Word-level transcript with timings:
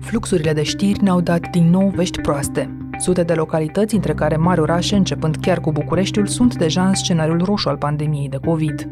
Fluxurile 0.00 0.52
de 0.52 0.62
știri 0.62 1.02
ne-au 1.02 1.20
dat 1.20 1.50
din 1.50 1.70
nou 1.70 1.88
vești 1.88 2.20
proaste. 2.20 2.76
Sute 2.98 3.22
de 3.22 3.34
localități, 3.34 3.94
între 3.94 4.14
care 4.14 4.36
mari 4.36 4.60
orașe, 4.60 4.96
începând 4.96 5.36
chiar 5.36 5.60
cu 5.60 5.72
Bucureștiul, 5.72 6.26
sunt 6.26 6.56
deja 6.56 6.88
în 6.88 6.94
scenariul 6.94 7.44
roșu 7.44 7.68
al 7.68 7.76
pandemiei 7.76 8.28
de 8.28 8.36
COVID. 8.36 8.88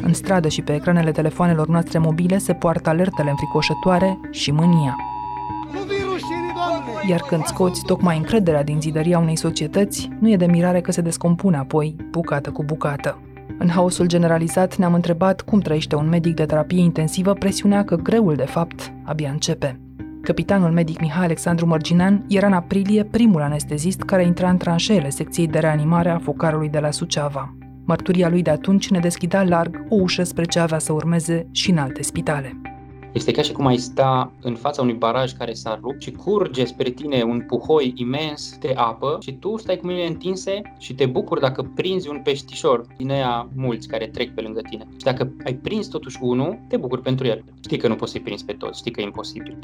În 0.00 0.12
stradă 0.12 0.48
și 0.48 0.62
pe 0.62 0.74
ecranele 0.74 1.10
telefoanelor 1.12 1.68
noastre 1.68 1.98
mobile 1.98 2.38
se 2.38 2.52
poartă 2.52 2.88
alertele 2.88 3.30
înfricoșătoare 3.30 4.18
și 4.30 4.50
mânia. 4.50 4.96
Iar 7.08 7.20
când 7.20 7.44
scoți 7.44 7.82
tocmai 7.84 8.16
încrederea 8.16 8.62
din 8.62 8.80
zidăria 8.80 9.18
unei 9.18 9.36
societăți, 9.36 10.10
nu 10.18 10.30
e 10.30 10.36
de 10.36 10.46
mirare 10.46 10.80
că 10.80 10.92
se 10.92 11.00
descompune 11.00 11.56
apoi, 11.56 11.96
bucată 12.10 12.50
cu 12.50 12.64
bucată. 12.64 13.25
În 13.58 13.68
haosul 13.68 14.06
generalizat 14.06 14.76
ne-am 14.76 14.94
întrebat 14.94 15.40
cum 15.40 15.60
trăiește 15.60 15.96
un 15.96 16.08
medic 16.08 16.34
de 16.34 16.44
terapie 16.44 16.80
intensivă 16.80 17.32
presiunea 17.32 17.84
că 17.84 17.96
greul, 17.96 18.34
de 18.34 18.44
fapt, 18.44 18.92
abia 19.04 19.30
începe. 19.30 19.80
Capitanul 20.22 20.70
medic 20.70 21.00
Mihai 21.00 21.24
Alexandru 21.24 21.66
Mărginean 21.66 22.24
era 22.28 22.46
în 22.46 22.52
aprilie 22.52 23.04
primul 23.04 23.42
anestezist 23.42 24.00
care 24.00 24.24
intra 24.24 24.50
în 24.50 24.56
tranșeele 24.56 25.08
secției 25.08 25.46
de 25.46 25.58
reanimare 25.58 26.10
a 26.10 26.18
focarului 26.18 26.68
de 26.68 26.78
la 26.78 26.90
Suceava. 26.90 27.54
Mărturia 27.84 28.28
lui 28.28 28.42
de 28.42 28.50
atunci 28.50 28.90
ne 28.90 28.98
deschidea 28.98 29.42
larg 29.42 29.84
o 29.88 29.94
ușă 29.94 30.22
spre 30.22 30.44
ce 30.44 30.58
avea 30.58 30.78
să 30.78 30.92
urmeze 30.92 31.46
și 31.50 31.70
în 31.70 31.78
alte 31.78 32.02
spitale. 32.02 32.60
Este 33.16 33.30
ca 33.30 33.42
și 33.42 33.52
cum 33.52 33.66
ai 33.66 33.76
sta 33.76 34.32
în 34.40 34.54
fața 34.54 34.82
unui 34.82 34.94
baraj 34.94 35.32
care 35.32 35.52
s-a 35.52 35.78
rupt 35.82 36.02
și 36.02 36.10
curge 36.10 36.64
spre 36.64 36.90
tine 36.90 37.22
un 37.22 37.40
puhoi 37.46 37.92
imens 37.96 38.58
de 38.58 38.72
apă 38.74 39.18
și 39.20 39.32
tu 39.32 39.56
stai 39.56 39.76
cu 39.76 39.86
mâinile 39.86 40.06
întinse 40.06 40.62
și 40.78 40.94
te 40.94 41.06
bucuri 41.06 41.40
dacă 41.40 41.70
prinzi 41.74 42.08
un 42.08 42.20
peștișor 42.24 42.86
din 42.96 43.10
aia 43.10 43.48
mulți 43.54 43.88
care 43.88 44.06
trec 44.06 44.34
pe 44.34 44.40
lângă 44.40 44.60
tine. 44.60 44.86
Și 44.96 45.04
dacă 45.04 45.32
ai 45.44 45.54
prins 45.54 45.86
totuși 45.86 46.18
unul, 46.20 46.58
te 46.68 46.76
bucuri 46.76 47.02
pentru 47.02 47.26
el. 47.26 47.44
Știi 47.60 47.78
că 47.78 47.88
nu 47.88 47.94
poți 47.94 48.12
să-i 48.12 48.20
prinzi 48.20 48.44
pe 48.44 48.52
toți, 48.52 48.78
știi 48.78 48.90
că 48.90 49.00
e 49.00 49.04
imposibil. 49.04 49.58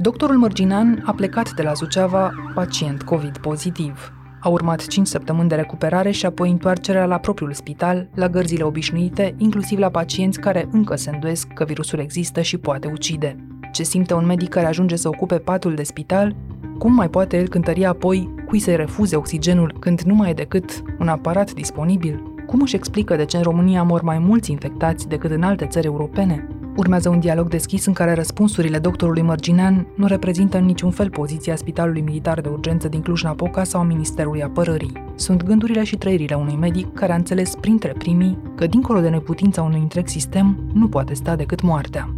Doctorul 0.00 0.36
Mărginan 0.36 1.02
a 1.06 1.12
plecat 1.12 1.52
de 1.52 1.62
la 1.62 1.74
Suceava 1.74 2.32
pacient 2.54 3.02
COVID 3.02 3.38
pozitiv. 3.38 4.12
A 4.40 4.48
urmat 4.48 4.86
5 4.86 5.06
săptămâni 5.06 5.48
de 5.48 5.54
recuperare 5.54 6.10
și 6.10 6.26
apoi 6.26 6.50
întoarcerea 6.50 7.04
la 7.04 7.18
propriul 7.18 7.52
spital, 7.52 8.08
la 8.14 8.28
gărzile 8.28 8.62
obișnuite, 8.62 9.34
inclusiv 9.36 9.78
la 9.78 9.88
pacienți 9.88 10.40
care 10.40 10.68
încă 10.70 10.96
se 10.96 11.10
îndoiesc 11.10 11.46
că 11.46 11.64
virusul 11.64 11.98
există 11.98 12.40
și 12.40 12.58
poate 12.58 12.90
ucide. 12.92 13.36
Ce 13.72 13.82
simte 13.82 14.14
un 14.14 14.26
medic 14.26 14.48
care 14.48 14.66
ajunge 14.66 14.96
să 14.96 15.08
ocupe 15.08 15.38
patul 15.38 15.74
de 15.74 15.82
spital? 15.82 16.36
Cum 16.78 16.94
mai 16.94 17.08
poate 17.08 17.36
el 17.36 17.48
cântări 17.48 17.84
apoi 17.84 18.34
cui 18.46 18.58
să-i 18.58 18.76
refuze 18.76 19.16
oxigenul 19.16 19.76
când 19.80 20.00
nu 20.00 20.14
mai 20.14 20.30
e 20.30 20.34
decât 20.34 20.82
un 20.98 21.08
aparat 21.08 21.52
disponibil? 21.52 22.22
Cum 22.46 22.60
își 22.60 22.74
explică 22.74 23.16
de 23.16 23.24
ce 23.24 23.36
în 23.36 23.42
România 23.42 23.82
mor 23.82 24.02
mai 24.02 24.18
mulți 24.18 24.50
infectați 24.50 25.08
decât 25.08 25.30
în 25.30 25.42
alte 25.42 25.66
țări 25.66 25.86
europene? 25.86 26.48
Urmează 26.78 27.08
un 27.08 27.20
dialog 27.20 27.48
deschis 27.48 27.86
în 27.86 27.92
care 27.92 28.14
răspunsurile 28.14 28.78
doctorului 28.78 29.22
Mărginean 29.22 29.86
nu 29.94 30.06
reprezintă 30.06 30.58
în 30.58 30.64
niciun 30.64 30.90
fel 30.90 31.10
poziția 31.10 31.56
Spitalului 31.56 32.00
Militar 32.00 32.40
de 32.40 32.48
Urgență 32.48 32.88
din 32.88 33.00
Cluj-Napoca 33.00 33.64
sau 33.64 33.80
a 33.80 33.84
Ministerului 33.84 34.42
Apărării. 34.42 34.92
Sunt 35.14 35.42
gândurile 35.42 35.84
și 35.84 35.96
trăirile 35.96 36.34
unui 36.34 36.56
medic 36.56 36.94
care 36.94 37.12
a 37.12 37.14
înțeles 37.14 37.54
printre 37.60 37.94
primii 37.98 38.38
că 38.54 38.66
dincolo 38.66 39.00
de 39.00 39.08
neputința 39.08 39.62
unui 39.62 39.80
întreg 39.80 40.08
sistem 40.08 40.58
nu 40.72 40.88
poate 40.88 41.14
sta 41.14 41.36
decât 41.36 41.62
moartea. 41.62 42.14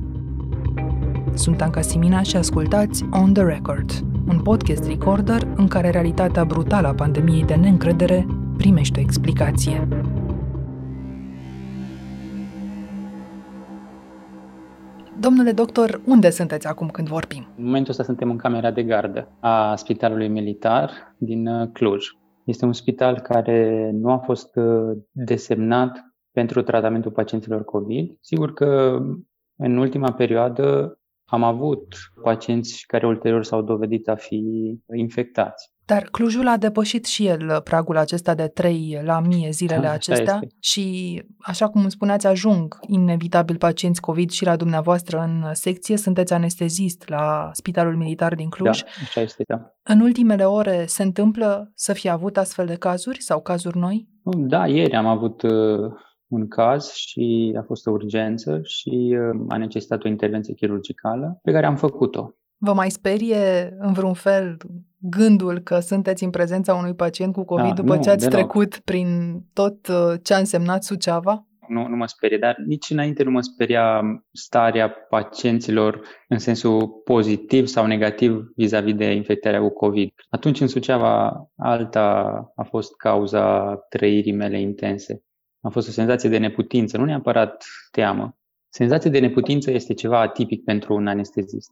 Sunt 1.34 1.61
Anca 1.61 1.81
Simina 1.81 2.22
și 2.22 2.36
ascultați 2.36 3.05
On 3.11 3.33
The 3.33 3.42
Record, 3.42 4.05
un 4.28 4.41
podcast 4.41 4.86
recorder 4.86 5.48
în 5.56 5.69
care 5.69 5.91
realitatea 5.91 6.44
brutală 6.44 6.88
a 6.88 6.94
pandemiei 6.94 7.44
de 7.44 7.55
neîncredere 7.55 8.27
primește 8.56 8.98
o 8.98 9.03
explicație. 9.03 9.88
Domnule 15.31 15.53
doctor, 15.53 16.00
unde 16.06 16.31
sunteți 16.31 16.67
acum 16.67 16.89
când 16.89 17.09
vorbim? 17.09 17.47
În 17.56 17.64
momentul 17.64 17.91
ăsta 17.91 18.03
suntem 18.03 18.31
în 18.31 18.37
camera 18.37 18.71
de 18.71 18.82
gardă 18.82 19.28
a 19.41 19.77
Spitalului 19.77 20.28
Militar 20.28 21.15
din 21.19 21.47
uh, 21.47 21.69
Cluj. 21.72 22.06
Este 22.44 22.65
un 22.65 22.72
spital 22.72 23.21
care 23.21 23.91
nu 23.93 24.10
a 24.10 24.19
fost 24.19 24.56
uh, 24.56 24.99
desemnat 25.10 26.00
pentru 26.32 26.62
tratamentul 26.62 27.10
pacienților 27.10 27.65
COVID. 27.65 28.16
Sigur 28.21 28.53
că 28.53 28.99
în 29.56 29.77
ultima 29.77 30.12
perioadă 30.12 30.99
am 31.25 31.43
avut 31.43 31.94
pacienți 32.22 32.84
care 32.87 33.06
ulterior 33.06 33.44
s-au 33.44 33.62
dovedit 33.62 34.09
a 34.09 34.15
fi 34.15 34.43
infectați. 34.97 35.72
Dar 35.91 36.03
Clujul 36.11 36.49
a 36.49 36.56
depășit 36.56 37.05
și 37.05 37.27
el 37.27 37.61
pragul 37.65 37.97
acesta 37.97 38.34
de 38.34 38.47
3 38.47 39.01
la 39.05 39.21
mie 39.21 39.51
zilele 39.51 39.81
Da, 39.81 39.91
acestea 39.91 40.39
este. 40.43 40.56
și, 40.61 41.23
așa 41.39 41.69
cum 41.69 41.89
spuneați, 41.89 42.27
ajung 42.27 42.78
inevitabil 42.87 43.56
pacienți 43.56 44.01
COVID 44.01 44.31
și 44.31 44.45
la 44.45 44.56
dumneavoastră 44.56 45.19
în 45.19 45.55
secție. 45.55 45.97
Sunteți 45.97 46.33
anestezist 46.33 47.09
la 47.09 47.51
Spitalul 47.53 47.97
Militar 47.97 48.34
din 48.34 48.49
Cluj. 48.49 48.81
Da, 48.81 48.89
așa 49.03 49.21
este, 49.21 49.43
da. 49.49 49.75
În 49.83 50.01
ultimele 50.01 50.45
ore 50.45 50.84
se 50.87 51.03
întâmplă 51.03 51.73
să 51.75 51.93
fie 51.93 52.11
avut 52.11 52.37
astfel 52.37 52.67
de 52.67 52.75
cazuri 52.75 53.22
sau 53.22 53.41
cazuri 53.41 53.78
noi? 53.78 54.09
Da, 54.37 54.67
ieri 54.67 54.95
am 54.95 55.07
avut 55.07 55.43
uh, 55.43 55.93
un 56.27 56.49
caz 56.49 56.93
și 56.93 57.55
a 57.59 57.62
fost 57.62 57.87
o 57.87 57.91
urgență 57.91 58.61
și 58.65 59.17
uh, 59.19 59.45
a 59.49 59.57
necesitat 59.57 60.05
o 60.05 60.09
intervenție 60.09 60.55
chirurgicală 60.55 61.39
pe 61.43 61.53
care 61.53 61.67
am 61.67 61.77
făcut-o. 61.77 62.34
Vă 62.62 62.72
mai 62.72 62.91
sperie 62.91 63.76
în 63.78 63.93
vreun 63.93 64.15
fel 64.15 64.56
gândul 64.98 65.59
că 65.59 65.78
sunteți 65.78 66.25
în 66.25 66.31
prezența 66.31 66.75
unui 66.75 66.94
pacient 66.94 67.32
cu 67.32 67.44
COVID 67.44 67.66
Da, 67.66 67.75
după 67.75 67.94
nu, 67.94 68.03
ce 68.03 68.10
ați 68.10 68.28
deloc. 68.28 68.34
trecut 68.34 68.78
prin 68.78 69.41
tot 69.53 69.87
uh, 69.87 70.15
ce 70.22 70.34
a 70.34 70.38
însemnat 70.38 70.84
Suceava? 70.84 71.47
Nu, 71.69 71.87
nu 71.88 71.97
mă 71.97 72.06
sperie, 72.06 72.38
dar 72.38 72.56
nici 72.66 72.91
înainte 72.91 73.22
nu 73.22 73.31
mă 73.31 73.41
speria 73.41 74.03
starea 74.32 74.91
pacienților 74.91 76.00
în 76.28 76.38
sensul 76.38 76.88
pozitiv 77.04 77.66
sau 77.66 77.87
negativ 77.87 78.53
vis-a-vis 78.56 78.94
de 78.94 79.12
infectarea 79.12 79.60
cu 79.60 79.71
COVID. 79.71 80.12
Atunci 80.28 80.60
în 80.60 80.69
Suceava 80.69 81.47
alta 81.56 82.53
a 82.56 82.62
fost 82.62 82.97
cauza 82.97 83.75
trăirii 83.88 84.32
mele 84.32 84.60
intense. 84.60 85.22
A 85.60 85.69
fost 85.69 85.88
o 85.88 85.91
senzație 85.91 86.28
de 86.28 86.38
neputință, 86.38 86.98
nu 86.98 87.04
neapărat 87.04 87.65
teamă. 87.91 88.37
Senzația 88.69 89.10
de 89.10 89.19
neputință 89.19 89.71
este 89.71 89.94
ceva 89.94 90.21
atipic 90.21 90.65
pentru 90.65 90.94
un 90.94 91.06
anestezist. 91.06 91.71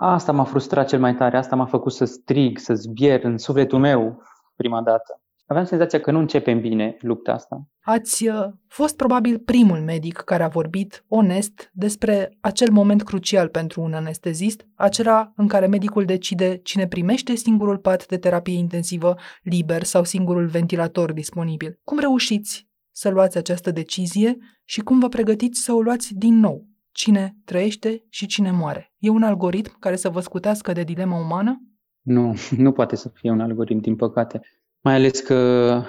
Asta 0.00 0.32
m-a 0.32 0.44
frustrat 0.44 0.88
cel 0.88 1.00
mai 1.00 1.14
tare, 1.14 1.36
asta 1.36 1.56
m-a 1.56 1.66
făcut 1.66 1.92
să 1.92 2.04
strig, 2.04 2.58
să 2.58 2.74
zbier 2.74 3.24
în 3.24 3.38
sufletul 3.38 3.78
meu 3.78 4.22
prima 4.56 4.82
dată. 4.82 5.22
Aveam 5.46 5.64
senzația 5.64 6.00
că 6.00 6.10
nu 6.10 6.18
începem 6.18 6.60
bine 6.60 6.96
lupta 7.00 7.32
asta. 7.32 7.68
Ați 7.80 8.28
uh, 8.28 8.44
fost 8.66 8.96
probabil 8.96 9.38
primul 9.38 9.78
medic 9.78 10.16
care 10.16 10.42
a 10.42 10.48
vorbit 10.48 11.04
onest 11.08 11.70
despre 11.72 12.36
acel 12.40 12.70
moment 12.70 13.02
crucial 13.02 13.48
pentru 13.48 13.80
un 13.80 13.94
anestezist, 13.94 14.66
acela 14.74 15.32
în 15.36 15.48
care 15.48 15.66
medicul 15.66 16.04
decide 16.04 16.56
cine 16.56 16.86
primește 16.86 17.34
singurul 17.34 17.78
pat 17.78 18.06
de 18.06 18.18
terapie 18.18 18.58
intensivă 18.58 19.14
liber 19.42 19.82
sau 19.82 20.04
singurul 20.04 20.46
ventilator 20.46 21.12
disponibil. 21.12 21.78
Cum 21.84 21.98
reușiți 21.98 22.68
să 22.90 23.08
luați 23.08 23.38
această 23.38 23.70
decizie 23.70 24.36
și 24.64 24.80
cum 24.80 24.98
vă 24.98 25.08
pregătiți 25.08 25.60
să 25.60 25.72
o 25.72 25.80
luați 25.80 26.14
din 26.14 26.34
nou? 26.34 26.66
Cine 26.92 27.36
trăiește 27.44 28.04
și 28.08 28.26
cine 28.26 28.50
moare? 28.50 28.87
E 28.98 29.08
un 29.08 29.22
algoritm 29.22 29.78
care 29.78 29.96
să 29.96 30.08
vă 30.08 30.20
scutească 30.20 30.72
de 30.72 30.82
dilema 30.82 31.20
umană? 31.20 31.62
Nu, 32.00 32.34
nu 32.64 32.72
poate 32.72 32.96
să 32.96 33.08
fie 33.14 33.30
un 33.30 33.40
algoritm, 33.40 33.80
din 33.80 33.96
păcate. 33.96 34.40
Mai 34.80 34.94
ales 34.94 35.20
că 35.20 35.82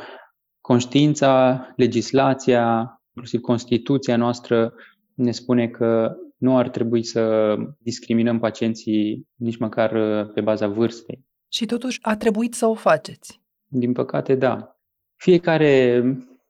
conștiința, 0.61 1.61
legislația, 1.75 2.93
inclusiv 3.07 3.41
Constituția 3.41 4.17
noastră 4.17 4.73
ne 5.13 5.31
spune 5.31 5.67
că 5.67 6.15
nu 6.37 6.57
ar 6.57 6.69
trebui 6.69 7.03
să 7.03 7.55
discriminăm 7.77 8.39
pacienții 8.39 9.27
nici 9.35 9.57
măcar 9.57 9.91
uh, 9.91 10.31
pe 10.33 10.41
baza 10.41 10.67
vârstei. 10.67 11.25
Și 11.51 11.65
totuși 11.65 11.99
a 12.01 12.17
trebuit 12.17 12.53
să 12.53 12.65
o 12.65 12.73
faceți. 12.73 13.41
Din 13.65 13.93
păcate, 13.93 14.35
da. 14.35 14.79
Fiecare 15.15 16.01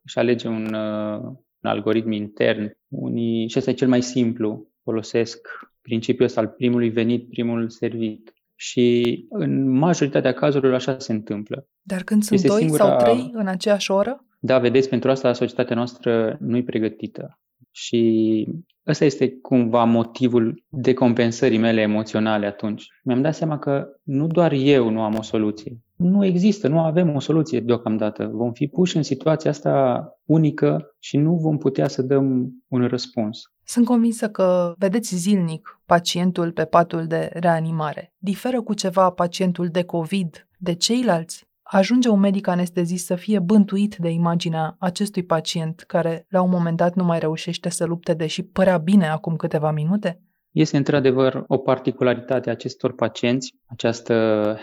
își 0.02 0.18
alege 0.18 0.48
un, 0.48 0.74
uh, 0.74 1.19
un 1.60 1.69
algoritm 1.69 2.12
intern. 2.12 2.78
Unii, 2.88 3.50
și 3.50 3.57
ăsta 3.57 3.69
e 3.69 3.74
cel 3.74 3.88
mai 3.88 4.01
simplu, 4.01 4.72
folosesc 4.84 5.48
principiul 5.89 6.25
ăsta 6.25 6.39
al 6.41 6.47
primului 6.47 6.89
venit, 6.89 7.30
primul 7.30 7.69
servit. 7.69 8.33
Și 8.56 9.25
în 9.30 9.69
majoritatea 9.69 10.33
cazurilor 10.33 10.74
așa 10.74 11.00
se 11.00 11.12
întâmplă. 11.12 11.68
Dar 11.81 12.03
când 12.03 12.24
sunt 12.24 12.39
Este 12.39 12.51
doi 12.51 12.59
singura- 12.59 12.83
sau 12.83 12.97
trei 12.97 13.30
în 13.33 13.47
aceeași 13.47 13.91
oră? 13.91 14.25
Da, 14.39 14.59
vedeți, 14.59 14.89
pentru 14.89 15.09
asta 15.09 15.33
societatea 15.33 15.75
noastră 15.75 16.38
nu 16.39 16.57
e 16.57 16.63
pregătită. 16.63 17.39
Și 17.81 18.48
ăsta 18.88 19.06
este 19.06 19.40
cumva 19.42 19.84
motivul 19.84 20.64
decompensării 20.70 21.58
mele 21.58 21.81
emoționale 21.81 22.46
atunci. 22.46 22.88
Mi-am 23.04 23.22
dat 23.22 23.36
seama 23.36 23.60
că 23.60 23.88
nu 24.04 24.28
doar 24.28 24.52
eu 24.52 24.90
nu 24.90 25.02
am 25.02 25.16
o 25.18 25.22
soluție. 25.22 25.78
Nu 25.96 26.26
există, 26.26 26.68
nu 26.68 26.80
avem 26.80 27.16
o 27.16 27.20
soluție 27.20 27.60
deocamdată. 27.60 28.30
Vom 28.34 28.52
fi 28.52 28.68
puși 28.68 28.98
în 28.98 29.04
situația 29.04 29.50
asta 29.50 30.06
unică 30.26 30.96
și 31.00 31.18
nu 31.18 31.36
vom 31.36 31.58
putea 31.58 31.88
să 31.88 32.02
dăm 32.02 32.54
un 32.68 32.88
răspuns. 32.88 33.42
Sunt 33.64 33.86
convinsă 33.86 34.30
că 34.30 34.74
vedeți 34.78 35.16
zilnic 35.16 35.80
pacientul 35.86 36.52
pe 36.52 36.66
patul 36.66 37.08
de 37.08 37.30
reanimare. 37.34 38.14
Diferă 38.18 38.62
cu 38.62 38.74
ceva 38.74 39.10
pacientul 39.10 39.68
de 39.68 39.84
COVID 39.84 40.48
de 40.58 40.74
ceilalți? 40.74 41.49
Ajunge 41.71 42.10
un 42.10 42.19
medic 42.19 42.48
anestezist 42.48 43.06
să 43.06 43.16
fie 43.16 43.39
bântuit 43.39 43.95
de 43.95 44.10
imaginea 44.10 44.75
acestui 44.80 45.24
pacient 45.24 45.80
care 45.80 46.25
la 46.30 46.42
un 46.42 46.50
moment 46.50 46.77
dat 46.77 46.95
nu 46.95 47.04
mai 47.04 47.19
reușește 47.19 47.69
să 47.69 47.86
lupte, 47.86 48.13
deși 48.13 48.44
părea 48.44 48.77
bine 48.77 49.07
acum 49.07 49.36
câteva 49.36 49.71
minute? 49.71 50.21
Este 50.51 50.77
într-adevăr 50.77 51.44
o 51.48 51.57
particularitate 51.57 52.50
a 52.50 52.51
acestor 52.51 52.94
pacienți, 52.94 53.56
această 53.66 54.13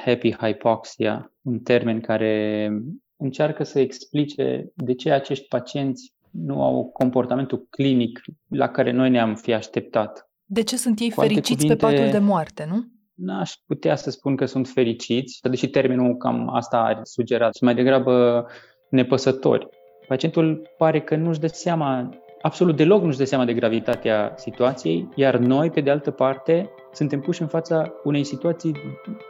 happy 0.04 0.32
hypoxia, 0.32 1.32
un 1.42 1.58
termen 1.58 2.00
care 2.00 2.70
încearcă 3.16 3.64
să 3.64 3.78
explice 3.78 4.72
de 4.74 4.94
ce 4.94 5.10
acești 5.10 5.46
pacienți 5.48 6.14
nu 6.30 6.62
au 6.62 6.90
comportamentul 6.92 7.66
clinic 7.70 8.20
la 8.48 8.68
care 8.68 8.90
noi 8.90 9.10
ne-am 9.10 9.34
fi 9.34 9.52
așteptat. 9.52 10.30
De 10.44 10.62
ce 10.62 10.76
sunt 10.76 11.00
ei 11.00 11.10
Cu 11.10 11.20
fericiți 11.20 11.52
cuvinte, 11.52 11.86
pe 11.86 11.86
patul 11.86 12.10
de 12.10 12.18
moarte, 12.18 12.66
nu? 12.70 12.84
N-aș 13.16 13.52
putea 13.66 13.96
să 13.96 14.10
spun 14.10 14.36
că 14.36 14.44
sunt 14.44 14.68
fericiți, 14.68 15.40
deși 15.42 15.68
termenul 15.68 16.16
cam 16.16 16.54
asta 16.54 16.78
ar 16.78 17.00
sugera. 17.02 17.44
Sunt 17.50 17.62
mai 17.62 17.74
degrabă 17.74 18.46
nepăsători. 18.88 19.68
Pacientul 20.08 20.70
pare 20.78 21.00
că 21.00 21.16
nu-și 21.16 21.40
dă 21.40 21.46
seama 21.46 22.10
absolut 22.42 22.76
deloc 22.76 23.02
nu-și 23.02 23.18
dă 23.18 23.24
seama 23.24 23.44
de 23.44 23.54
gravitatea 23.54 24.32
situației, 24.36 25.08
iar 25.14 25.36
noi, 25.36 25.70
pe 25.70 25.80
de 25.80 25.90
altă 25.90 26.10
parte, 26.10 26.70
suntem 26.92 27.20
puși 27.20 27.42
în 27.42 27.48
fața 27.48 27.92
unei 28.04 28.24
situații 28.24 28.76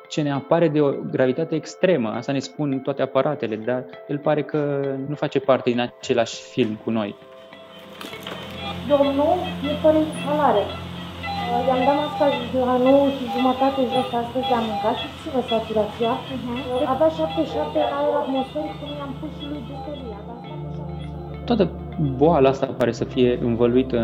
ce 0.09 0.23
ne 0.23 0.33
apare 0.33 0.69
de 0.69 0.81
o 0.81 0.91
gravitate 0.91 1.55
extremă. 1.55 2.09
Asta 2.09 2.33
ne 2.33 2.39
spun 2.39 2.81
toate 2.81 3.03
aparatele, 3.03 3.57
dar 3.57 3.85
el 4.09 4.19
pare 4.19 4.43
că 4.43 4.81
nu 5.09 5.15
face 5.15 5.41
parte 5.41 5.71
din 5.71 5.81
același 5.81 6.43
film 6.43 6.79
cu 6.85 6.91
noi. 6.91 7.15
Domnul 8.89 9.35
e 9.71 9.75
fără 9.83 9.99
salare. 10.25 10.86
I-am 11.69 11.83
dat 11.89 11.97
masca 12.03 12.27
la 12.71 12.77
9 12.77 13.09
și 13.17 13.25
jumătate 13.35 13.81
jos 13.93 14.09
astăzi, 14.23 14.49
am 14.59 14.65
mâncat 14.71 14.97
și 15.01 15.09
țină 15.19 15.41
saturația. 15.51 16.13
Uh-huh. 16.19 16.93
Avea 16.93 17.09
77 17.09 17.79
în 17.87 17.93
aer 17.99 18.15
atmosferic, 18.23 18.75
cum 18.81 18.91
i-am 18.99 19.13
pus 19.21 19.31
și 19.39 19.45
lui 19.51 19.63
buteria. 19.69 20.19
Toată 21.49 21.65
boala 22.17 22.49
asta 22.49 22.67
pare 22.67 22.93
să 22.93 23.05
fie 23.05 23.39
învăluită 23.49 24.01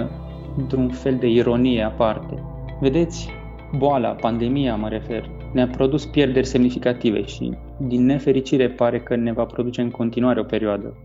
într-un 0.56 0.88
fel 0.88 1.16
de 1.16 1.28
ironie 1.40 1.82
aparte. 1.82 2.34
Vedeți, 2.80 3.28
boala, 3.76 4.08
pandemia 4.08 4.74
mă 4.76 4.88
refer, 4.88 5.30
ne-a 5.52 5.66
produs 5.66 6.06
pierderi 6.06 6.46
semnificative 6.46 7.24
și, 7.24 7.56
din 7.76 8.04
nefericire, 8.04 8.68
pare 8.68 8.98
că 9.00 9.16
ne 9.16 9.32
va 9.32 9.44
produce 9.44 9.80
în 9.80 9.90
continuare 9.90 10.40
o 10.40 10.44
perioadă. 10.54 10.96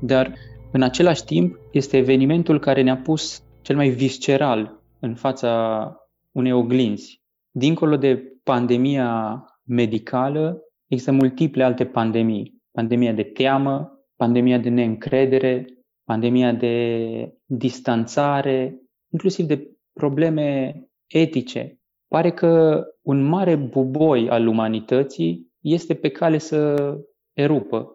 Dar, 0.00 0.32
în 0.70 0.82
același 0.82 1.24
timp, 1.24 1.58
este 1.70 1.96
evenimentul 1.96 2.58
care 2.58 2.82
ne-a 2.82 2.96
pus 2.96 3.42
cel 3.62 3.76
mai 3.76 3.88
visceral 3.88 4.82
în 5.04 5.14
fața 5.14 5.96
unei 6.32 6.52
oglinzi. 6.52 7.22
Dincolo 7.50 7.96
de 7.96 8.38
pandemia 8.42 9.44
medicală, 9.62 10.60
există 10.86 11.12
multiple 11.12 11.64
alte 11.64 11.86
pandemii. 11.86 12.62
Pandemia 12.72 13.12
de 13.12 13.22
teamă, 13.22 13.92
pandemia 14.16 14.58
de 14.58 14.68
neîncredere, 14.68 15.66
pandemia 16.04 16.52
de 16.52 17.36
distanțare, 17.44 18.80
inclusiv 19.12 19.46
de 19.46 19.70
probleme 19.92 20.74
etice. 21.06 21.80
Pare 22.08 22.32
că 22.32 22.84
un 23.02 23.22
mare 23.22 23.56
buboi 23.56 24.28
al 24.28 24.46
umanității 24.46 25.52
este 25.60 25.94
pe 25.94 26.08
cale 26.08 26.38
să 26.38 26.94
erupă. 27.32 27.93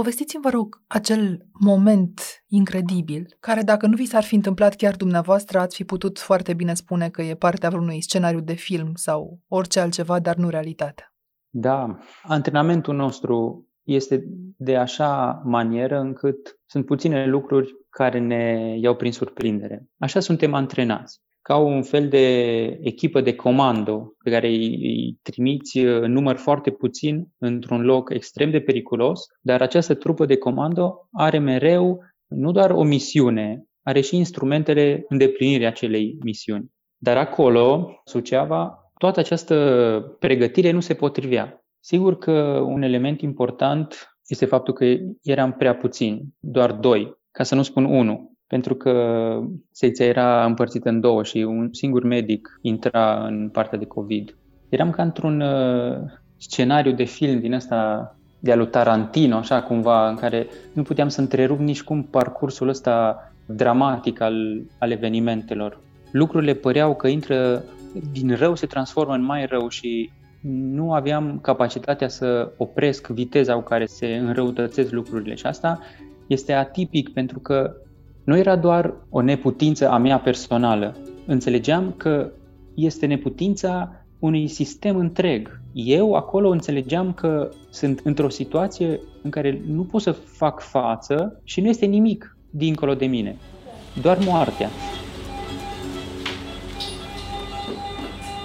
Povestiți-mi, 0.00 0.42
vă 0.42 0.50
rog, 0.50 0.82
acel 0.86 1.46
moment 1.60 2.20
incredibil, 2.46 3.36
care 3.40 3.62
dacă 3.62 3.86
nu 3.86 3.94
vi 3.96 4.04
s-ar 4.04 4.22
fi 4.22 4.34
întâmplat 4.34 4.74
chiar 4.74 4.96
dumneavoastră, 4.96 5.58
ați 5.58 5.76
fi 5.76 5.84
putut 5.84 6.18
foarte 6.18 6.54
bine 6.54 6.74
spune 6.74 7.08
că 7.08 7.22
e 7.22 7.34
partea 7.34 7.68
vreunui 7.68 8.02
scenariu 8.02 8.40
de 8.40 8.52
film 8.52 8.94
sau 8.94 9.40
orice 9.48 9.80
altceva, 9.80 10.20
dar 10.20 10.36
nu 10.36 10.48
realitatea. 10.48 11.14
Da, 11.48 11.98
antrenamentul 12.22 12.94
nostru 12.94 13.68
este 13.82 14.24
de 14.56 14.76
așa 14.76 15.42
manieră 15.44 15.98
încât 15.98 16.60
sunt 16.66 16.86
puține 16.86 17.26
lucruri 17.26 17.74
care 17.90 18.18
ne 18.18 18.74
iau 18.80 18.96
prin 18.96 19.12
surprindere. 19.12 19.88
Așa 19.98 20.20
suntem 20.20 20.54
antrenați 20.54 21.20
ca 21.46 21.56
un 21.56 21.82
fel 21.82 22.08
de 22.08 22.26
echipă 22.82 23.20
de 23.20 23.34
comando 23.34 24.14
pe 24.22 24.30
care 24.30 24.46
îi, 24.46 24.66
îi 24.66 25.18
trimiți 25.22 25.78
în 25.78 26.12
număr 26.12 26.36
foarte 26.36 26.70
puțin 26.70 27.28
într-un 27.38 27.82
loc 27.82 28.10
extrem 28.10 28.50
de 28.50 28.60
periculos, 28.60 29.26
dar 29.40 29.62
această 29.62 29.94
trupă 29.94 30.26
de 30.26 30.36
comando 30.36 31.08
are 31.12 31.38
mereu 31.38 32.00
nu 32.26 32.52
doar 32.52 32.70
o 32.70 32.82
misiune, 32.82 33.64
are 33.82 34.00
și 34.00 34.16
instrumentele 34.16 35.04
îndeplinirii 35.08 35.66
acelei 35.66 36.18
misiuni. 36.22 36.70
Dar 36.96 37.16
acolo, 37.16 37.94
Suceava, 38.04 38.92
toată 38.98 39.20
această 39.20 40.16
pregătire 40.18 40.70
nu 40.70 40.80
se 40.80 40.94
potrivea. 40.94 41.64
Sigur 41.80 42.18
că 42.18 42.64
un 42.66 42.82
element 42.82 43.20
important 43.20 44.16
este 44.26 44.44
faptul 44.44 44.74
că 44.74 44.84
eram 45.22 45.52
prea 45.52 45.76
puțini, 45.76 46.22
doar 46.38 46.72
doi, 46.72 47.16
ca 47.30 47.42
să 47.42 47.54
nu 47.54 47.62
spun 47.62 47.84
unul, 47.84 48.33
pentru 48.46 48.74
că 48.74 48.92
secția 49.70 50.06
era 50.06 50.44
împărțită 50.44 50.88
în 50.88 51.00
două 51.00 51.22
și 51.22 51.38
un 51.38 51.68
singur 51.72 52.04
medic 52.04 52.58
intra 52.62 53.26
în 53.26 53.48
partea 53.48 53.78
de 53.78 53.84
COVID. 53.84 54.36
Eram 54.68 54.90
ca 54.90 55.02
într-un 55.02 55.40
uh, 55.40 55.96
scenariu 56.36 56.92
de 56.92 57.04
film 57.04 57.40
din 57.40 57.52
ăsta 57.52 58.14
de 58.38 58.52
a 58.52 58.56
lui 58.56 58.66
Tarantino, 58.66 59.36
așa 59.36 59.62
cumva, 59.62 60.08
în 60.08 60.16
care 60.16 60.46
nu 60.72 60.82
puteam 60.82 61.08
să 61.08 61.20
întrerup 61.20 61.58
nici 61.58 61.82
cum 61.82 62.02
parcursul 62.02 62.68
ăsta 62.68 63.16
dramatic 63.46 64.20
al, 64.20 64.62
al 64.78 64.90
evenimentelor. 64.90 65.80
Lucrurile 66.10 66.54
păreau 66.54 66.94
că 66.94 67.08
intră 67.08 67.64
din 68.12 68.34
rău 68.34 68.54
se 68.54 68.66
transformă 68.66 69.14
în 69.14 69.24
mai 69.24 69.46
rău 69.46 69.68
și 69.68 70.10
nu 70.50 70.92
aveam 70.92 71.38
capacitatea 71.42 72.08
să 72.08 72.52
opresc 72.56 73.06
viteza 73.06 73.54
cu 73.54 73.62
care 73.62 73.86
se 73.86 74.06
înrăutățesc 74.06 74.90
lucrurile 74.90 75.34
și 75.34 75.46
asta 75.46 75.80
este 76.26 76.52
atipic 76.52 77.12
pentru 77.12 77.38
că 77.38 77.76
nu 78.24 78.36
era 78.36 78.56
doar 78.56 78.94
o 79.10 79.20
neputință 79.20 79.90
a 79.90 79.98
mea 79.98 80.18
personală. 80.18 80.96
Înțelegeam 81.26 81.94
că 81.96 82.32
este 82.74 83.06
neputința 83.06 84.04
unui 84.18 84.48
sistem 84.48 84.96
întreg. 84.96 85.60
Eu 85.72 86.12
acolo 86.12 86.48
înțelegeam 86.48 87.12
că 87.12 87.48
sunt 87.70 88.00
într-o 88.04 88.28
situație 88.28 89.00
în 89.22 89.30
care 89.30 89.62
nu 89.66 89.82
pot 89.82 90.02
să 90.02 90.12
fac 90.12 90.60
față 90.60 91.40
și 91.44 91.60
nu 91.60 91.68
este 91.68 91.86
nimic 91.86 92.36
dincolo 92.50 92.94
de 92.94 93.06
mine. 93.06 93.36
Doar 94.02 94.18
moartea. 94.24 94.68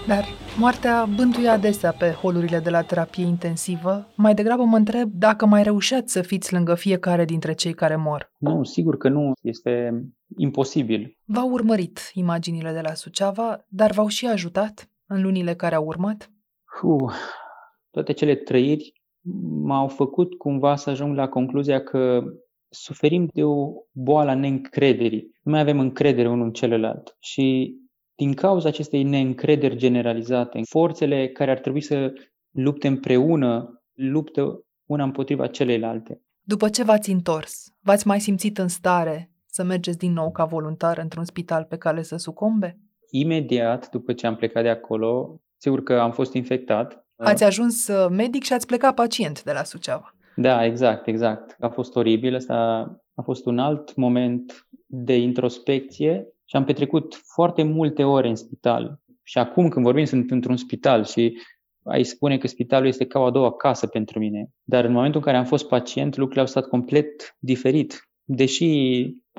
Dar 0.10 0.26
moartea 0.60 1.06
bântuie 1.16 1.48
adesea 1.48 1.92
pe 1.92 2.12
holurile 2.12 2.60
de 2.60 2.70
la 2.70 2.82
terapie 2.82 3.26
intensivă. 3.26 4.08
Mai 4.16 4.34
degrabă 4.34 4.64
mă 4.64 4.78
întreb 4.78 5.10
dacă 5.14 5.46
mai 5.46 5.64
reușeați 5.64 6.12
să 6.12 6.22
fiți 6.22 6.54
lângă 6.54 6.76
fiecare 6.76 7.26
dintre 7.26 7.54
cei 7.54 7.74
care 7.74 7.96
mor. 7.96 8.32
Nu, 8.38 8.64
sigur 8.64 8.98
că 8.98 9.10
nu. 9.10 9.32
Este 9.42 10.04
imposibil. 10.38 11.18
V-au 11.26 11.50
urmărit 11.50 12.12
imaginile 12.14 12.72
de 12.72 12.82
la 12.82 12.94
Suceava, 12.94 13.66
dar 13.68 13.92
v-au 13.92 14.08
și 14.08 14.28
ajutat 14.28 14.92
în 15.06 15.22
lunile 15.22 15.56
care 15.56 15.76
au 15.76 15.86
urmat? 15.86 16.32
Uh, 16.82 17.14
toate 17.92 18.14
cele 18.14 18.36
trăiri 18.36 18.94
m-au 19.64 19.88
făcut 19.88 20.34
cumva 20.34 20.76
să 20.76 20.90
ajung 20.90 21.16
la 21.16 21.28
concluzia 21.28 21.84
că 21.84 22.22
suferim 22.70 23.30
de 23.34 23.44
o 23.44 23.72
boală 23.92 24.30
a 24.30 24.36
neîncrederii. 24.36 25.32
Nu 25.44 25.52
mai 25.52 25.60
avem 25.62 25.80
încredere 25.80 26.30
unul 26.30 26.46
în 26.46 26.52
celălalt. 26.52 27.16
Și 27.20 27.76
din 28.20 28.34
cauza 28.34 28.68
acestei 28.68 29.04
neîncrederi 29.04 29.76
generalizate, 29.76 30.62
forțele 30.70 31.28
care 31.28 31.52
ar 31.52 31.60
trebui 31.60 31.82
să 31.82 32.14
lupte 32.52 32.88
împreună, 32.88 33.82
luptă 33.94 34.64
una 34.86 35.04
împotriva 35.04 35.48
celeilalte. 35.48 36.22
După 36.42 36.70
ce 36.70 36.84
v-ați 36.84 37.12
întors, 37.12 37.66
v-ați 37.80 38.08
mai 38.08 38.20
simțit 38.20 38.58
în 38.58 38.68
stare 38.68 39.32
să 39.46 39.64
mergeți 39.64 39.98
din 39.98 40.14
nou 40.14 40.32
ca 40.32 40.46
voluntar 40.46 40.98
într-un 40.98 41.24
spital 41.24 41.64
pe 41.64 41.78
care 41.78 42.02
să 42.02 42.16
sucombe? 42.16 42.80
Imediat 43.12 43.90
după 43.90 44.14
ce 44.14 44.28
am 44.28 44.36
plecat 44.36 44.64
de 44.64 44.70
acolo, 44.70 45.42
sigur 45.58 45.84
că 45.84 46.00
am 46.00 46.12
fost 46.12 46.34
infectat. 46.34 47.08
Ați 47.16 47.44
ajuns 47.44 47.88
uh, 47.88 48.10
medic 48.10 48.44
și 48.44 48.54
ați 48.54 48.66
plecat 48.66 48.94
pacient 48.94 49.44
de 49.44 49.52
la 49.52 49.64
Suceava. 49.64 50.16
Da, 50.36 50.66
exact, 50.66 51.08
exact. 51.08 51.56
A 51.60 51.68
fost 51.68 51.96
oribil. 51.96 52.36
Asta 52.36 52.56
a 53.14 53.22
fost 53.22 53.46
un 53.46 53.60
alt 53.60 53.96
moment 53.96 54.68
de 54.86 55.18
introspecție 55.18 56.28
și 56.50 56.56
am 56.56 56.64
petrecut 56.64 57.22
foarte 57.34 57.64
multe 57.64 58.04
ore 58.04 58.28
în 58.28 58.36
spital. 58.36 59.00
Și 59.24 59.38
acum 59.38 59.70
când 59.70 59.86
vorbim 59.86 60.06
sunt 60.06 60.32
într-un 60.32 60.58
spital 60.58 61.06
și 61.06 61.38
ai 61.84 62.04
spune 62.04 62.38
că 62.38 62.48
spitalul 62.48 62.88
este 62.88 63.06
ca 63.06 63.20
o 63.20 63.26
a 63.26 63.32
doua 63.32 63.54
casă 63.54 63.88
pentru 63.88 64.20
mine. 64.20 64.50
Dar 64.64 64.86
în 64.86 64.92
momentul 64.92 65.20
în 65.20 65.26
care 65.26 65.38
am 65.38 65.46
fost 65.46 65.68
pacient, 65.68 66.16
lucrurile 66.16 66.42
au 66.42 66.48
stat 66.48 66.66
complet 66.68 67.36
diferit. 67.40 68.10
Deși 68.24 68.68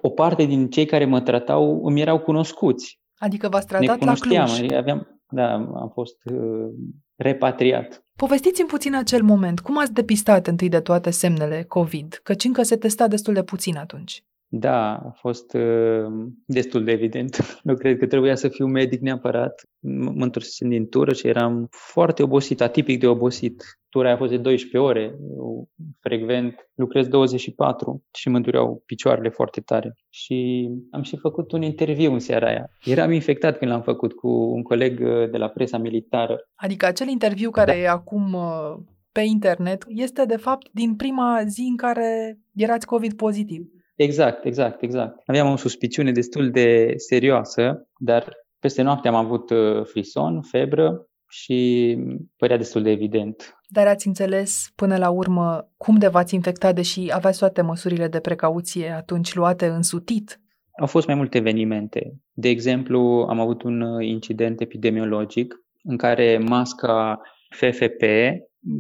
o 0.03 0.09
parte 0.09 0.45
din 0.45 0.69
cei 0.69 0.87
care 0.87 1.05
mă 1.05 1.21
tratau 1.21 1.85
îmi 1.85 2.01
erau 2.01 2.19
cunoscuți. 2.19 3.01
Adică 3.19 3.49
v-ați 3.49 3.67
tratat 3.67 4.05
la 4.05 4.15
Cluj. 4.15 4.73
Aveam, 4.73 5.21
da, 5.29 5.53
am 5.55 5.91
fost 5.95 6.17
uh, 6.25 6.69
repatriat. 7.17 8.05
Povestiți-mi 8.17 8.69
puțin 8.69 8.95
acel 8.95 9.23
moment. 9.23 9.61
Cum 9.61 9.79
ați 9.79 9.93
depistat 9.93 10.47
întâi 10.47 10.69
de 10.69 10.81
toate 10.81 11.11
semnele 11.11 11.65
COVID? 11.69 12.21
Căci 12.23 12.45
încă 12.45 12.63
se 12.63 12.77
testa 12.77 13.09
destul 13.09 13.35
de 13.35 13.43
puțin 13.43 13.77
atunci. 13.77 14.25
Da, 14.53 14.95
a 14.95 15.11
fost 15.15 15.55
uh, 15.55 16.07
destul 16.45 16.85
de 16.85 16.93
evident. 16.93 17.37
Nu 17.63 17.75
cred 17.75 17.99
că 17.99 18.07
trebuia 18.07 18.35
să 18.35 18.49
fiu 18.49 18.67
medic 18.67 19.01
neapărat. 19.01 19.63
mă 19.81 20.25
întorsesem 20.25 20.69
din 20.69 20.89
tură 20.89 21.13
și 21.13 21.27
eram 21.27 21.67
foarte 21.71 22.23
obosit, 22.23 22.61
atipic 22.61 23.01
de 23.01 23.07
obosit. 23.07 23.63
Tura 23.89 24.07
aia 24.07 24.15
a 24.15 24.19
fost 24.19 24.31
de 24.31 24.37
12 24.37 24.79
ore, 24.79 25.03
eu 25.37 25.69
frecvent 26.01 26.71
lucrez 26.75 27.09
24 27.09 28.05
și 28.15 28.29
mă 28.29 28.39
dureau 28.39 28.83
picioarele 28.87 29.29
foarte 29.29 29.61
tare. 29.61 29.95
Și 30.09 30.69
am 30.91 31.03
și 31.03 31.17
făcut 31.17 31.53
un 31.53 31.63
interviu 31.63 32.13
în 32.13 32.19
seara 32.19 32.47
aia. 32.47 32.71
Eram 32.85 33.13
infectat 33.13 33.59
când 33.59 33.71
l-am 33.71 33.83
făcut 33.83 34.13
cu 34.13 34.29
un 34.29 34.63
coleg 34.63 35.01
uh, 35.01 35.31
de 35.31 35.37
la 35.37 35.49
presa 35.49 35.79
militară. 35.79 36.49
Adică 36.55 36.87
acel 36.87 37.09
interviu 37.09 37.51
care 37.51 37.73
da. 37.73 37.79
e 37.79 37.89
acum 37.89 38.33
uh, 38.33 38.77
pe 39.13 39.21
internet 39.21 39.85
este 39.89 40.25
de 40.25 40.37
fapt 40.37 40.69
din 40.73 40.97
prima 40.97 41.43
zi 41.47 41.67
în 41.71 41.77
care 41.77 42.39
erați 42.55 42.87
COVID 42.87 43.13
pozitiv. 43.13 43.71
Exact, 44.03 44.45
exact, 44.45 44.83
exact. 44.83 45.23
Aveam 45.27 45.53
o 45.53 45.57
suspiciune 45.57 46.13
destul 46.13 46.51
de 46.51 46.95
serioasă, 46.97 47.89
dar 47.99 48.37
peste 48.59 48.83
noapte 48.83 49.09
am 49.09 49.15
avut 49.15 49.51
uh, 49.51 49.85
frison, 49.85 50.43
febră 50.43 51.07
și 51.29 51.99
părea 52.37 52.57
destul 52.57 52.83
de 52.83 52.91
evident. 52.91 53.59
Dar 53.69 53.87
ați 53.87 54.07
înțeles 54.07 54.73
până 54.75 54.97
la 54.97 55.11
urmă 55.11 55.71
cum 55.77 55.97
de 55.97 56.09
v-ați 56.09 56.35
infectat, 56.35 56.75
deși 56.75 57.07
aveați 57.11 57.39
toate 57.39 57.63
măsurile 57.63 58.09
de 58.09 58.21
precauție 58.21 58.91
atunci 58.91 59.35
luate 59.35 59.67
însutit? 59.67 60.41
Au 60.81 60.87
fost 60.87 61.07
mai 61.07 61.17
multe 61.17 61.39
evenimente. 61.39 62.15
De 62.33 62.49
exemplu, 62.49 63.27
am 63.29 63.41
avut 63.41 63.63
un 63.63 63.81
uh, 63.81 64.07
incident 64.07 64.61
epidemiologic 64.61 65.55
în 65.83 65.97
care 65.97 66.39
masca 66.39 67.21
FFP 67.51 68.03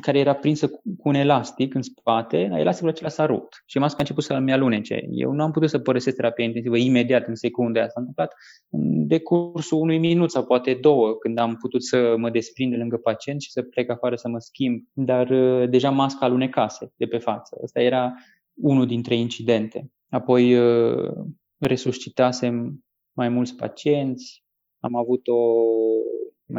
care 0.02 0.18
era 0.18 0.34
prinsă 0.34 0.68
cu 0.68 0.82
un 1.02 1.14
elastic 1.14 1.74
în 1.74 1.82
spate, 1.82 2.36
elasticul 2.52 2.90
acela 2.90 3.08
s-a 3.08 3.26
rupt 3.26 3.62
și 3.66 3.78
masca 3.78 3.96
a 3.96 4.00
început 4.00 4.24
să-mi 4.24 4.52
alunece. 4.52 5.06
Eu 5.10 5.32
nu 5.32 5.42
am 5.42 5.50
putut 5.50 5.70
să 5.70 5.78
părăsesc 5.78 6.16
terapia 6.16 6.44
intensivă 6.44 6.76
imediat, 6.76 7.26
în 7.26 7.34
secunde. 7.34 7.78
Asta 7.78 7.90
s-a 7.92 8.00
întâmplat 8.00 8.32
în 8.70 9.06
decursul 9.06 9.80
unui 9.80 9.98
minut 9.98 10.30
sau 10.30 10.44
poate 10.44 10.74
două, 10.74 11.14
când 11.14 11.38
am 11.38 11.56
putut 11.56 11.84
să 11.84 12.14
mă 12.16 12.30
desprind 12.30 12.70
de 12.70 12.76
lângă 12.76 12.96
pacient 12.96 13.40
și 13.40 13.50
să 13.50 13.62
plec 13.62 13.90
afară 13.90 14.16
să 14.16 14.28
mă 14.28 14.38
schimb. 14.38 14.82
Dar 14.92 15.30
uh, 15.30 15.68
deja 15.68 15.90
masca 15.90 16.26
alunecase 16.26 16.92
de 16.96 17.06
pe 17.06 17.18
față. 17.18 17.58
Asta 17.62 17.80
era 17.80 18.14
unul 18.54 18.86
dintre 18.86 19.14
incidente. 19.14 19.90
Apoi 20.08 20.54
uh, 20.54 21.10
resuscitasem 21.58 22.84
mai 23.12 23.28
mulți 23.28 23.56
pacienți, 23.56 24.44
am 24.80 24.94
avut 24.94 25.26
o 25.28 25.40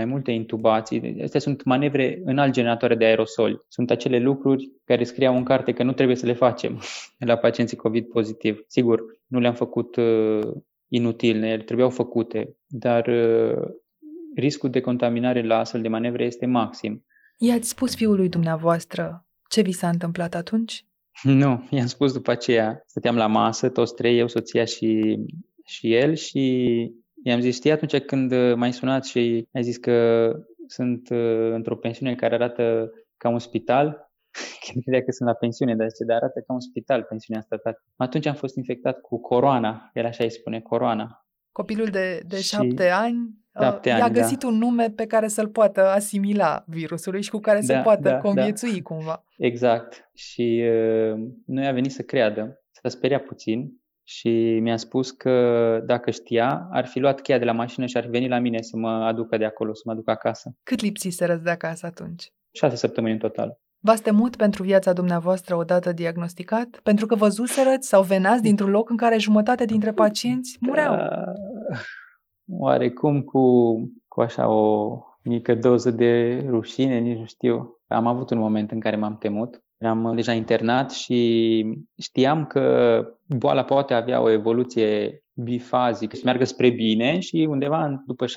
mai 0.02 0.12
multe 0.12 0.32
intubații. 0.32 1.22
Astea 1.24 1.40
sunt 1.40 1.64
manevre 1.64 2.22
înalt 2.26 2.54
generatoare 2.54 2.96
de 2.96 3.06
aerosoli. 3.06 3.62
Sunt 3.68 3.92
acele 3.92 4.20
lucruri 4.20 4.72
care 4.86 5.04
scriau 5.04 5.36
în 5.36 5.44
carte 5.44 5.72
că 5.72 5.84
nu 5.84 5.94
trebuie 5.94 6.16
să 6.16 6.26
le 6.26 6.34
facem 6.34 6.82
la 7.30 7.36
pacienții 7.36 7.78
COVID 7.78 8.06
pozitiv. 8.06 8.64
Sigur, 8.68 9.02
nu 9.28 9.40
le-am 9.40 9.54
făcut 9.54 9.96
uh, 9.96 10.40
inutil, 10.88 11.44
ele 11.44 11.64
trebuiau 11.64 11.90
făcute, 11.90 12.58
dar 12.68 13.08
uh, 13.08 13.68
riscul 14.36 14.70
de 14.70 14.80
contaminare 14.80 15.42
la 15.42 15.58
astfel 15.58 15.82
de 15.82 15.88
manevre 15.88 16.26
este 16.26 16.46
maxim. 16.46 17.06
I-ați 17.38 17.70
spus 17.70 17.96
fiului 17.96 18.30
dumneavoastră 18.30 19.26
ce 19.50 19.62
vi 19.62 19.72
s-a 19.72 19.90
întâmplat 19.90 20.36
atunci? 20.36 20.86
Nu, 21.24 21.68
i-am 21.70 21.88
spus 21.88 22.14
după 22.14 22.32
aceea. 22.32 22.84
Stăteam 22.86 23.16
la 23.16 23.28
masă, 23.28 23.70
toți 23.70 23.96
trei, 23.96 24.18
eu, 24.18 24.28
soția 24.28 24.66
și, 24.66 25.20
și 25.66 25.94
el 25.94 26.16
și 26.16 26.92
I-am 27.24 27.40
zis, 27.40 27.56
știi, 27.56 27.72
atunci 27.72 27.98
când 27.98 28.32
uh, 28.32 28.56
m-ai 28.56 28.74
sunat 28.74 29.06
și 29.06 29.48
ai 29.54 29.64
zis 29.64 29.78
că 29.78 30.28
sunt 30.68 31.10
uh, 31.10 31.52
într-o 31.52 31.76
pensiune 31.76 32.16
care 32.16 32.34
arată 32.34 32.92
ca 33.18 33.30
un 33.30 33.40
spital, 33.40 34.12
când 34.66 34.84
credea 34.84 35.04
că 35.04 35.12
sunt 35.12 35.30
la 35.30 35.36
pensiune, 35.36 35.76
dar 35.76 35.90
zice, 35.90 36.04
dar 36.04 36.18
arată 36.18 36.40
ca 36.40 36.54
un 36.54 36.60
spital 36.60 37.04
pensiunea 37.04 37.44
asta. 37.50 37.74
Atunci 37.96 38.26
am 38.26 38.36
fost 38.36 38.56
infectat 38.56 39.00
cu 39.00 39.20
coroana, 39.20 39.90
el 39.94 40.06
așa 40.06 40.24
îi 40.24 40.32
spune, 40.32 40.60
coroana. 40.60 41.26
Copilul 41.52 41.88
de, 41.88 42.22
de 42.28 42.36
și 42.36 42.44
șapte 42.44 42.90
ani 42.90 43.42
șapte 43.60 43.90
uh, 43.90 43.98
i-a 43.98 44.04
ani, 44.04 44.14
găsit 44.14 44.40
da. 44.40 44.48
un 44.48 44.58
nume 44.58 44.90
pe 44.90 45.06
care 45.06 45.28
să-l 45.28 45.48
poată 45.48 45.88
asimila 45.88 46.64
virusului 46.68 47.22
și 47.22 47.30
cu 47.30 47.40
care 47.40 47.60
da, 47.60 47.76
să 47.76 47.82
poată 47.84 48.10
da, 48.10 48.18
conviețui 48.18 48.74
da. 48.74 48.82
cumva. 48.82 49.24
Exact. 49.38 50.10
Și 50.14 50.64
uh, 50.64 51.20
noi 51.46 51.68
a 51.68 51.72
venit 51.72 51.92
să 51.92 52.02
creadă, 52.02 52.62
s-a 52.72 52.90
speriat 52.90 53.24
puțin 53.24 53.81
și 54.04 54.60
mi-a 54.62 54.78
spus 54.78 55.12
că 55.12 55.82
dacă 55.86 56.12
știa, 56.12 56.68
ar 56.72 56.86
fi 56.86 57.00
luat 57.00 57.22
cheia 57.22 57.38
de 57.38 57.46
la 57.46 57.52
mașină 57.52 57.86
și 57.86 57.98
ar 57.98 58.04
fi 58.04 58.10
venit 58.10 58.30
la 58.30 58.40
mine 58.40 58.62
să 58.62 58.78
mă 58.78 58.90
aducă 58.90 59.38
de 59.38 59.46
acolo, 59.46 59.74
să 59.74 59.82
mă 59.86 59.92
aducă 59.92 60.12
acasă. 60.12 60.52
Cât 60.64 60.82
lipsiserăți 60.82 61.44
de 61.44 61.50
acasă 61.50 61.86
atunci? 61.86 62.34
Șase 62.52 62.76
săptămâni 62.76 63.14
în 63.14 63.20
total. 63.20 63.60
V-ați 63.84 64.02
temut 64.02 64.36
pentru 64.36 64.64
viața 64.64 64.94
dumneavoastră 64.94 65.56
odată 65.56 65.92
diagnosticat? 65.92 66.80
Pentru 66.84 67.06
că 67.06 67.16
văzuserăți 67.16 67.88
sau 67.88 68.04
venați 68.04 68.42
dintr-un 68.42 68.70
loc 68.70 68.90
în 68.90 68.98
care 68.98 69.18
jumătate 69.18 69.66
dintre 69.66 69.92
pacienți 69.92 70.58
mureau? 70.60 70.96
Da, 70.96 71.24
oarecum 72.52 73.22
cu, 73.22 73.74
cu 74.08 74.22
așa 74.22 74.48
o 74.48 74.98
mică 75.24 75.56
doză 75.56 75.92
de 75.92 76.44
rușine, 76.48 76.98
nici 76.98 77.18
nu 77.18 77.26
știu. 77.26 77.82
Am 77.88 78.08
avut 78.08 78.30
un 78.30 78.38
moment 78.38 78.72
în 78.72 78.80
care 78.80 78.96
m-am 78.96 79.18
temut 79.18 79.64
Eram 79.82 80.12
deja 80.16 80.34
internat 80.34 80.92
și 80.92 81.64
știam 82.02 82.46
că 82.46 83.04
boala 83.28 83.64
poate 83.64 83.94
avea 83.94 84.22
o 84.22 84.32
evoluție 84.32 85.24
bifazică, 85.44 86.16
să 86.16 86.22
meargă 86.26 86.44
spre 86.44 86.70
bine 86.70 87.20
și 87.20 87.48
undeva 87.50 88.04
după 88.06 88.26
7-10 88.26 88.30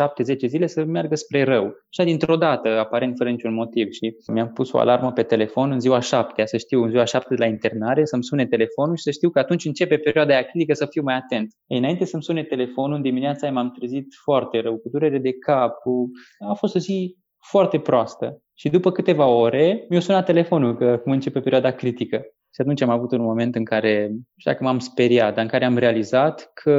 zile 0.47 0.67
să 0.67 0.85
meargă 0.85 1.15
spre 1.15 1.43
rău. 1.43 1.73
Și 1.91 2.05
dintr-o 2.05 2.37
dată, 2.37 2.69
aparent 2.69 3.15
fără 3.17 3.31
niciun 3.31 3.55
motiv. 3.55 3.91
Și 3.91 4.15
mi-am 4.33 4.53
pus 4.53 4.73
o 4.73 4.79
alarmă 4.79 5.13
pe 5.13 5.23
telefon 5.23 5.71
în 5.71 5.81
ziua 5.81 6.01
7, 6.01 6.45
să 6.45 6.57
știu 6.57 6.83
în 6.83 6.91
ziua 6.91 7.05
7 7.05 7.35
de 7.35 7.43
la 7.43 7.47
internare, 7.47 8.05
să-mi 8.05 8.25
sune 8.25 8.47
telefonul 8.47 8.97
și 8.97 9.03
să 9.03 9.11
știu 9.11 9.31
că 9.31 9.39
atunci 9.39 9.65
începe 9.65 9.97
perioada 9.97 10.33
aia 10.33 10.43
clinică 10.43 10.75
să 10.75 10.87
fiu 10.87 11.03
mai 11.03 11.15
atent. 11.15 11.53
Ei, 11.67 11.79
înainte 11.79 12.05
să-mi 12.05 12.23
sune 12.23 12.43
telefonul, 12.43 12.97
în 12.97 13.03
dimineața 13.03 13.51
m-am 13.51 13.71
trezit 13.71 14.07
foarte 14.23 14.61
rău, 14.61 14.77
cu 14.79 14.89
durere 14.89 15.19
de 15.19 15.33
cap. 15.33 15.75
Cu... 15.83 16.11
A 16.51 16.55
fost 16.55 16.75
o 16.75 16.79
zi 16.79 17.17
foarte 17.49 17.79
proastă. 17.79 18.43
Și 18.55 18.69
după 18.69 18.91
câteva 18.91 19.27
ore 19.27 19.87
mi-a 19.89 20.01
sunat 20.01 20.25
telefonul 20.25 20.77
că 20.77 20.85
acum 20.85 21.13
începe 21.13 21.41
perioada 21.41 21.71
critică. 21.71 22.17
Și 22.55 22.61
atunci 22.61 22.81
am 22.81 22.91
avut 22.91 23.13
un 23.13 23.23
moment 23.23 23.55
în 23.55 23.65
care, 23.65 24.07
nu 24.09 24.21
știu 24.37 24.51
dacă 24.51 24.65
m-am 24.65 24.79
speriat, 24.79 25.35
dar 25.35 25.43
în 25.43 25.51
care 25.51 25.65
am 25.65 25.77
realizat 25.77 26.51
că 26.55 26.77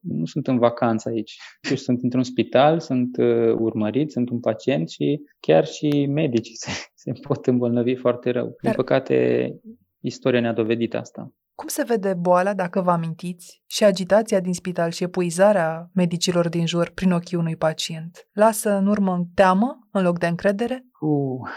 nu 0.00 0.24
sunt 0.24 0.46
în 0.46 0.58
vacanță 0.58 1.08
aici. 1.08 1.38
Eu 1.70 1.76
sunt 1.76 2.02
într-un 2.02 2.22
spital, 2.22 2.80
sunt 2.80 3.16
uh, 3.16 3.52
urmărit, 3.58 4.10
sunt 4.10 4.30
un 4.30 4.40
pacient 4.40 4.90
și 4.90 5.20
chiar 5.40 5.66
și 5.66 6.06
medicii 6.06 6.54
se, 6.64 6.70
se 6.94 7.12
pot 7.12 7.46
îmbolnăvi 7.46 7.94
foarte 7.94 8.30
rău. 8.30 8.56
Din 8.62 8.72
păcate, 8.72 9.50
istoria 10.00 10.40
ne-a 10.40 10.52
dovedit 10.52 10.94
asta. 10.94 11.32
Cum 11.60 11.68
se 11.68 11.84
vede 11.86 12.14
boala, 12.14 12.54
dacă 12.54 12.80
vă 12.80 12.90
amintiți, 12.90 13.62
și 13.66 13.84
agitația 13.84 14.40
din 14.40 14.52
spital 14.52 14.90
și 14.90 15.02
epuizarea 15.02 15.90
medicilor 15.94 16.48
din 16.48 16.66
jur 16.66 16.90
prin 16.94 17.12
ochii 17.12 17.36
unui 17.36 17.56
pacient? 17.56 18.28
Lasă 18.32 18.70
în 18.70 18.86
urmă 18.86 19.26
teamă 19.34 19.78
în 19.92 20.02
loc 20.02 20.18
de 20.18 20.26
încredere? 20.26 20.84
Uh, 21.00 21.50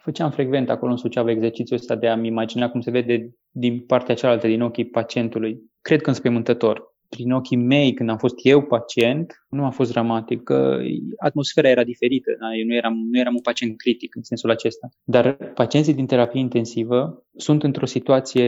făceam 0.00 0.30
frecvent 0.30 0.70
acolo 0.70 0.90
în 0.90 0.96
Suceava 0.96 1.30
exercițiul 1.30 1.78
ăsta 1.78 1.94
de 1.94 2.08
a-mi 2.08 2.26
imagina 2.26 2.70
cum 2.70 2.80
se 2.80 2.90
vede 2.90 3.30
din 3.50 3.80
partea 3.80 4.14
cealaltă, 4.14 4.46
din 4.46 4.62
ochii 4.62 4.88
pacientului. 4.88 5.58
Cred 5.80 6.00
că 6.00 6.08
înspăimântător 6.08 6.95
prin 7.16 7.32
ochii 7.32 7.56
mei, 7.56 7.92
când 7.92 8.10
am 8.10 8.16
fost 8.16 8.34
eu 8.42 8.62
pacient, 8.62 9.46
nu 9.48 9.64
a 9.64 9.70
fost 9.70 9.92
dramatic, 9.92 10.42
că 10.42 10.78
atmosfera 11.18 11.68
era 11.68 11.84
diferită. 11.84 12.30
Da? 12.40 12.56
Eu 12.56 12.66
nu 12.66 12.74
eram, 12.74 12.94
nu 13.10 13.18
eram 13.18 13.34
un 13.34 13.40
pacient 13.40 13.76
critic 13.76 14.16
în 14.16 14.22
sensul 14.22 14.50
acesta. 14.50 14.88
Dar 15.04 15.34
pacienții 15.54 15.94
din 15.94 16.06
terapie 16.06 16.40
intensivă 16.40 17.22
sunt 17.36 17.62
într-o 17.62 17.86
situație 17.86 18.46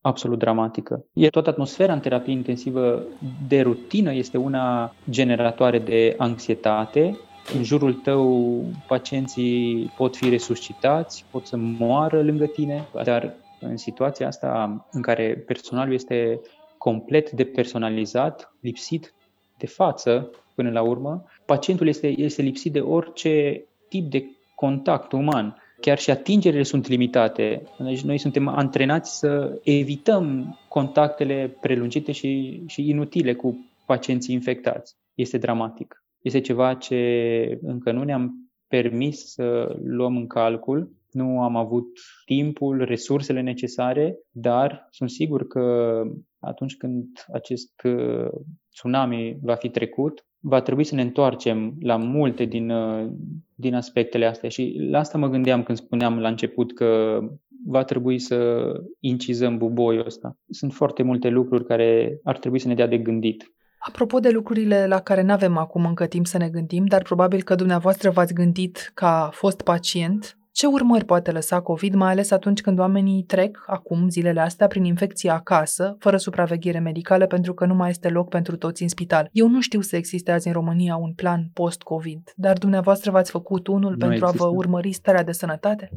absolut 0.00 0.38
dramatică. 0.38 1.04
E 1.12 1.28
toată 1.28 1.50
atmosfera 1.50 1.92
în 1.92 2.00
terapie 2.00 2.32
intensivă 2.32 3.02
de 3.48 3.60
rutină 3.60 4.14
este 4.14 4.36
una 4.36 4.94
generatoare 5.10 5.78
de 5.78 6.14
anxietate, 6.16 7.18
în 7.56 7.62
jurul 7.62 7.94
tău 7.94 8.64
pacienții 8.86 9.92
pot 9.96 10.16
fi 10.16 10.28
resuscitați, 10.28 11.24
pot 11.30 11.46
să 11.46 11.56
moară 11.56 12.22
lângă 12.22 12.46
tine, 12.46 12.88
dar 13.04 13.34
în 13.60 13.76
situația 13.76 14.26
asta 14.26 14.86
în 14.90 15.02
care 15.02 15.44
personalul 15.46 15.94
este 15.94 16.40
complet 16.80 17.30
depersonalizat, 17.30 18.54
lipsit 18.60 19.14
de 19.58 19.66
față 19.66 20.30
până 20.54 20.70
la 20.70 20.82
urmă, 20.82 21.24
pacientul 21.46 21.88
este, 21.88 22.06
este 22.06 22.42
lipsit 22.42 22.72
de 22.72 22.80
orice 22.80 23.64
tip 23.88 24.10
de 24.10 24.24
contact 24.54 25.12
uman. 25.12 25.56
Chiar 25.80 25.98
și 25.98 26.10
atingerile 26.10 26.62
sunt 26.62 26.88
limitate. 26.88 27.62
Deci 27.78 28.00
noi 28.00 28.18
suntem 28.18 28.48
antrenați 28.48 29.18
să 29.18 29.60
evităm 29.62 30.58
contactele 30.68 31.56
prelungite 31.60 32.12
și, 32.12 32.62
și 32.66 32.88
inutile 32.88 33.34
cu 33.34 33.70
pacienții 33.86 34.34
infectați. 34.34 34.96
Este 35.14 35.38
dramatic. 35.38 36.04
Este 36.22 36.40
ceva 36.40 36.74
ce 36.74 37.58
încă 37.62 37.92
nu 37.92 38.02
ne-am 38.02 38.50
permis 38.68 39.32
să 39.32 39.76
luăm 39.82 40.16
în 40.16 40.26
calcul 40.26 40.98
nu 41.12 41.42
am 41.42 41.56
avut 41.56 41.98
timpul, 42.24 42.84
resursele 42.84 43.40
necesare, 43.40 44.18
dar 44.30 44.86
sunt 44.90 45.10
sigur 45.10 45.46
că 45.46 46.02
atunci 46.40 46.76
când 46.76 47.06
acest 47.32 47.82
uh, 47.84 48.30
tsunami 48.70 49.38
va 49.42 49.54
fi 49.54 49.68
trecut, 49.68 50.24
va 50.40 50.60
trebui 50.60 50.84
să 50.84 50.94
ne 50.94 51.02
întoarcem 51.02 51.74
la 51.80 51.96
multe 51.96 52.44
din, 52.44 52.70
uh, 52.70 53.10
din 53.54 53.74
aspectele 53.74 54.26
astea. 54.26 54.48
Și 54.48 54.76
la 54.90 54.98
asta 54.98 55.18
mă 55.18 55.28
gândeam 55.28 55.62
când 55.62 55.78
spuneam 55.78 56.18
la 56.18 56.28
început 56.28 56.74
că 56.74 57.20
va 57.66 57.84
trebui 57.84 58.18
să 58.18 58.62
incizăm 59.00 59.58
buboiul 59.58 60.06
ăsta. 60.06 60.36
Sunt 60.48 60.72
foarte 60.72 61.02
multe 61.02 61.28
lucruri 61.28 61.64
care 61.64 62.20
ar 62.24 62.38
trebui 62.38 62.58
să 62.58 62.68
ne 62.68 62.74
dea 62.74 62.86
de 62.86 62.98
gândit. 62.98 63.52
Apropo 63.78 64.18
de 64.18 64.30
lucrurile 64.30 64.86
la 64.86 65.00
care 65.00 65.22
nu 65.22 65.32
avem 65.32 65.56
acum 65.56 65.84
încă 65.84 66.06
timp 66.06 66.26
să 66.26 66.38
ne 66.38 66.48
gândim, 66.48 66.84
dar 66.84 67.02
probabil 67.02 67.42
că 67.42 67.54
dumneavoastră 67.54 68.10
v-ați 68.10 68.34
gândit 68.34 68.90
ca 68.94 69.30
fost 69.32 69.62
pacient, 69.62 70.38
ce 70.52 70.66
urmări 70.66 71.04
poate 71.04 71.30
lăsa 71.30 71.60
COVID, 71.60 71.94
mai 71.94 72.10
ales 72.10 72.30
atunci 72.30 72.60
când 72.60 72.78
oamenii 72.78 73.22
trec, 73.22 73.64
acum, 73.66 74.08
zilele 74.08 74.40
astea, 74.40 74.66
prin 74.66 74.84
infecție 74.84 75.30
acasă, 75.30 75.96
fără 75.98 76.16
supraveghere 76.16 76.78
medicală, 76.78 77.26
pentru 77.26 77.54
că 77.54 77.66
nu 77.66 77.74
mai 77.74 77.90
este 77.90 78.08
loc 78.08 78.28
pentru 78.28 78.56
toți 78.56 78.82
în 78.82 78.88
spital? 78.88 79.28
Eu 79.32 79.48
nu 79.48 79.60
știu 79.60 79.80
să 79.80 79.96
existe 79.96 80.32
azi 80.32 80.46
în 80.46 80.52
România 80.52 80.96
un 80.96 81.12
plan 81.12 81.50
post-COVID, 81.52 82.32
dar 82.36 82.58
dumneavoastră 82.58 83.10
v-ați 83.10 83.30
făcut 83.30 83.66
unul 83.66 83.90
nu 83.90 83.96
pentru 83.96 84.24
există. 84.24 84.44
a 84.44 84.48
vă 84.48 84.56
urmări 84.56 84.92
starea 84.92 85.24
de 85.24 85.32
sănătate? 85.32 85.90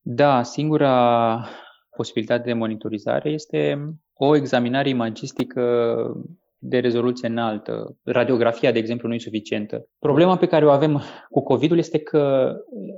Da, 0.00 0.42
singura 0.42 1.44
posibilitate 1.96 2.42
de 2.42 2.52
monitorizare 2.52 3.30
este 3.30 3.78
o 4.14 4.36
examinare 4.36 4.88
imagistică 4.88 5.62
de 6.58 6.78
rezoluție 6.78 7.28
înaltă. 7.28 7.96
Radiografia, 8.02 8.72
de 8.72 8.78
exemplu, 8.78 9.08
nu 9.08 9.14
e 9.14 9.18
suficientă. 9.18 9.88
Problema 9.98 10.36
pe 10.36 10.46
care 10.46 10.66
o 10.66 10.70
avem 10.70 11.02
cu 11.30 11.42
COVID-ul 11.42 11.78
este 11.78 11.98
că 11.98 12.54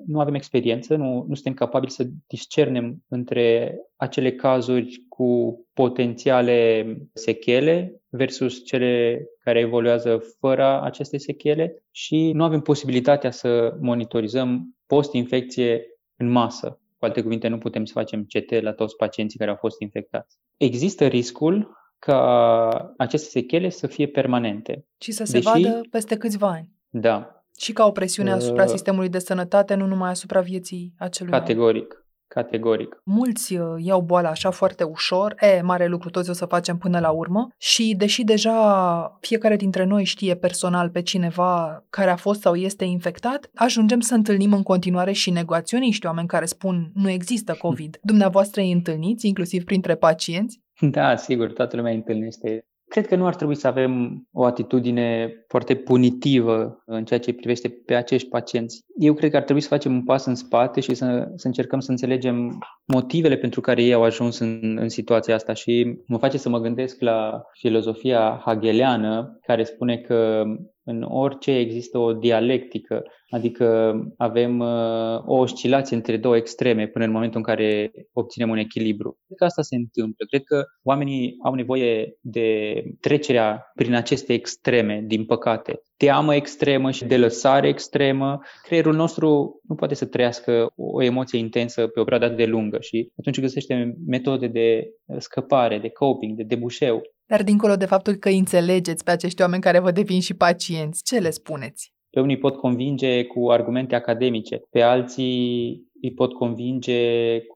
nu 0.07 0.21
avem 0.21 0.35
experiență, 0.35 0.97
nu, 0.97 1.25
nu 1.29 1.35
suntem 1.35 1.55
capabili 1.55 1.93
să 1.93 2.07
discernem 2.27 3.05
între 3.09 3.75
acele 3.97 4.33
cazuri 4.33 5.05
cu 5.09 5.61
potențiale 5.75 6.87
sechele 7.13 8.01
versus 8.09 8.65
cele 8.65 9.23
care 9.45 9.59
evoluează 9.59 10.23
fără 10.39 10.83
aceste 10.83 11.19
sechele 11.19 11.85
și 11.91 12.33
nu 12.33 12.45
avem 12.45 12.61
posibilitatea 12.61 13.31
să 13.31 13.77
monitorizăm 13.81 14.77
post-infecție 14.87 15.83
în 16.17 16.31
masă. 16.31 16.81
Cu 16.99 17.05
alte 17.05 17.23
cuvinte, 17.23 17.49
nu 17.49 17.59
putem 17.59 17.85
să 17.85 17.93
facem 17.93 18.27
CT 18.29 18.63
la 18.63 18.73
toți 18.73 18.97
pacienții 18.97 19.39
care 19.39 19.51
au 19.51 19.57
fost 19.57 19.81
infectați. 19.81 20.39
Există 20.57 21.07
riscul 21.07 21.80
ca 22.01 22.95
aceste 22.97 23.29
sechele 23.29 23.69
să 23.69 23.87
fie 23.87 24.07
permanente. 24.07 24.87
Și 24.99 25.13
să 25.13 25.25
se 25.25 25.33
Deși, 25.33 25.45
vadă 25.45 25.81
peste 25.91 26.17
câțiva 26.17 26.49
ani. 26.49 26.69
Da. 26.89 27.45
Și 27.59 27.73
ca 27.73 27.87
o 27.87 27.91
presiune 27.91 28.33
asupra 28.33 28.63
uh, 28.63 28.69
sistemului 28.69 29.09
de 29.09 29.19
sănătate, 29.19 29.75
nu 29.75 29.87
numai 29.87 30.11
asupra 30.11 30.41
vieții 30.41 30.95
acelui 30.99 31.33
Categoric. 31.33 31.93
Om. 31.93 31.99
Categoric. 32.35 33.01
Mulți 33.05 33.57
uh, 33.57 33.65
iau 33.79 34.01
boala 34.01 34.29
așa 34.29 34.51
foarte 34.51 34.85
ușor, 34.85 35.35
e, 35.41 35.61
mare 35.63 35.87
lucru, 35.87 36.11
toți 36.11 36.31
o 36.31 36.33
să 36.33 36.45
facem 36.45 36.79
până 36.79 37.01
la 37.01 37.11
urmă 37.11 37.49
și 37.59 37.95
deși 37.97 38.25
deja 38.25 39.19
fiecare 39.21 39.57
dintre 39.57 39.85
noi 39.85 40.05
știe 40.05 40.35
personal 40.35 40.89
pe 40.89 41.03
cineva 41.03 41.85
care 41.91 42.11
a 42.11 42.17
fost 42.17 42.41
sau 42.41 42.55
este 42.55 42.85
infectat, 42.85 43.51
ajungem 43.55 44.01
să 44.01 44.15
întâlnim 44.15 44.53
în 44.53 44.63
continuare 44.63 45.13
și 45.13 45.31
negaționiști, 45.31 46.07
oameni 46.07 46.29
care 46.29 46.45
spun 46.45 46.91
nu 46.95 47.11
există 47.11 47.55
COVID. 47.59 47.99
Dumneavoastră 48.03 48.61
îi 48.61 48.73
întâlniți, 48.73 49.27
inclusiv 49.27 49.65
printre 49.65 49.95
pacienți? 49.95 50.61
Da, 50.81 51.17
sigur, 51.17 51.53
toată 51.53 51.77
lumea 51.77 51.93
întâlnește. 51.93 52.65
Cred 52.91 53.07
că 53.07 53.17
nu 53.17 53.27
ar 53.27 53.35
trebui 53.35 53.55
să 53.55 53.67
avem 53.67 54.23
o 54.33 54.45
atitudine 54.45 55.33
foarte 55.49 55.75
punitivă 55.75 56.83
în 56.87 57.05
ceea 57.05 57.21
ce 57.21 57.33
privește 57.33 57.69
pe 57.69 57.95
acești 57.95 58.29
pacienți. 58.29 58.85
Eu 58.99 59.15
cred 59.15 59.31
că 59.31 59.37
ar 59.37 59.43
trebui 59.43 59.63
să 59.63 59.69
facem 59.69 59.93
un 59.93 60.05
pas 60.05 60.25
în 60.25 60.35
spate 60.35 60.81
și 60.81 60.95
să, 60.95 61.29
să 61.37 61.47
încercăm 61.47 61.81
să 61.81 61.91
înțelegem 61.91 62.59
motivele 62.85 63.37
pentru 63.37 63.61
care 63.61 63.83
ei 63.83 63.93
au 63.93 64.03
ajuns 64.03 64.39
în, 64.39 64.77
în 64.81 64.89
situația 64.89 65.35
asta 65.35 65.53
și 65.53 65.99
mă 66.07 66.19
face 66.19 66.39
să 66.39 66.49
mă 66.49 66.59
gândesc 66.59 67.01
la 67.01 67.43
filozofia 67.53 68.43
hageliană 68.45 69.39
care 69.43 69.65
spune 69.65 69.97
că 69.97 70.45
în 70.85 71.03
orice 71.03 71.51
există 71.57 71.99
o 71.99 72.13
dialectică, 72.13 73.03
adică 73.29 73.95
avem 74.17 74.59
uh, 74.59 75.19
o 75.27 75.35
oscilație 75.35 75.97
între 75.97 76.17
două 76.17 76.37
extreme 76.37 76.87
până 76.87 77.05
în 77.05 77.11
momentul 77.11 77.39
în 77.39 77.45
care 77.45 77.91
obținem 78.13 78.51
un 78.51 78.57
echilibru. 78.57 79.19
Cred 79.27 79.39
că 79.39 79.45
asta 79.45 79.63
se 79.63 79.77
întâmplă. 79.77 80.25
Cred 80.29 80.43
că 80.43 80.65
oamenii 80.83 81.35
au 81.45 81.55
nevoie 81.55 82.17
de 82.21 82.83
trecerea 83.01 83.71
prin 83.75 83.95
aceste 83.95 84.33
extreme, 84.33 85.05
din 85.07 85.25
păcate. 85.25 85.81
Teamă 85.97 86.35
extremă 86.35 86.91
și 86.91 87.05
de 87.05 87.17
lăsare 87.17 87.69
extremă. 87.69 88.41
Creierul 88.63 88.95
nostru 88.95 89.61
nu 89.69 89.75
poate 89.75 89.95
să 89.95 90.07
trăiască 90.07 90.73
o 90.77 91.03
emoție 91.03 91.39
intensă 91.39 91.87
pe 91.87 92.01
o 92.01 92.05
perioadă 92.05 92.35
de 92.35 92.45
lungă 92.45 92.79
și 92.81 93.13
atunci 93.19 93.41
găsește 93.41 93.95
metode 94.07 94.47
de 94.47 94.91
scăpare, 95.19 95.79
de 95.79 95.89
coping, 95.89 96.37
de 96.37 96.43
debușeu. 96.43 97.03
Dar 97.31 97.43
dincolo 97.43 97.77
de 97.77 97.85
faptul 97.85 98.15
că 98.15 98.29
înțelegeți 98.29 99.05
pe 99.05 99.11
acești 99.11 99.43
oameni 99.43 99.63
care 99.63 99.79
vă 99.79 99.91
devin 99.91 100.21
și 100.21 100.35
pacienți, 100.35 101.03
ce 101.05 101.19
le 101.19 101.31
spuneți? 101.31 101.93
Pe 102.11 102.21
unii 102.21 102.39
pot 102.39 102.57
convinge 102.57 103.25
cu 103.25 103.51
argumente 103.51 103.95
academice, 103.95 104.61
pe 104.71 104.83
alții 104.83 105.83
îi 106.03 106.13
pot 106.15 106.33
convinge 106.33 107.01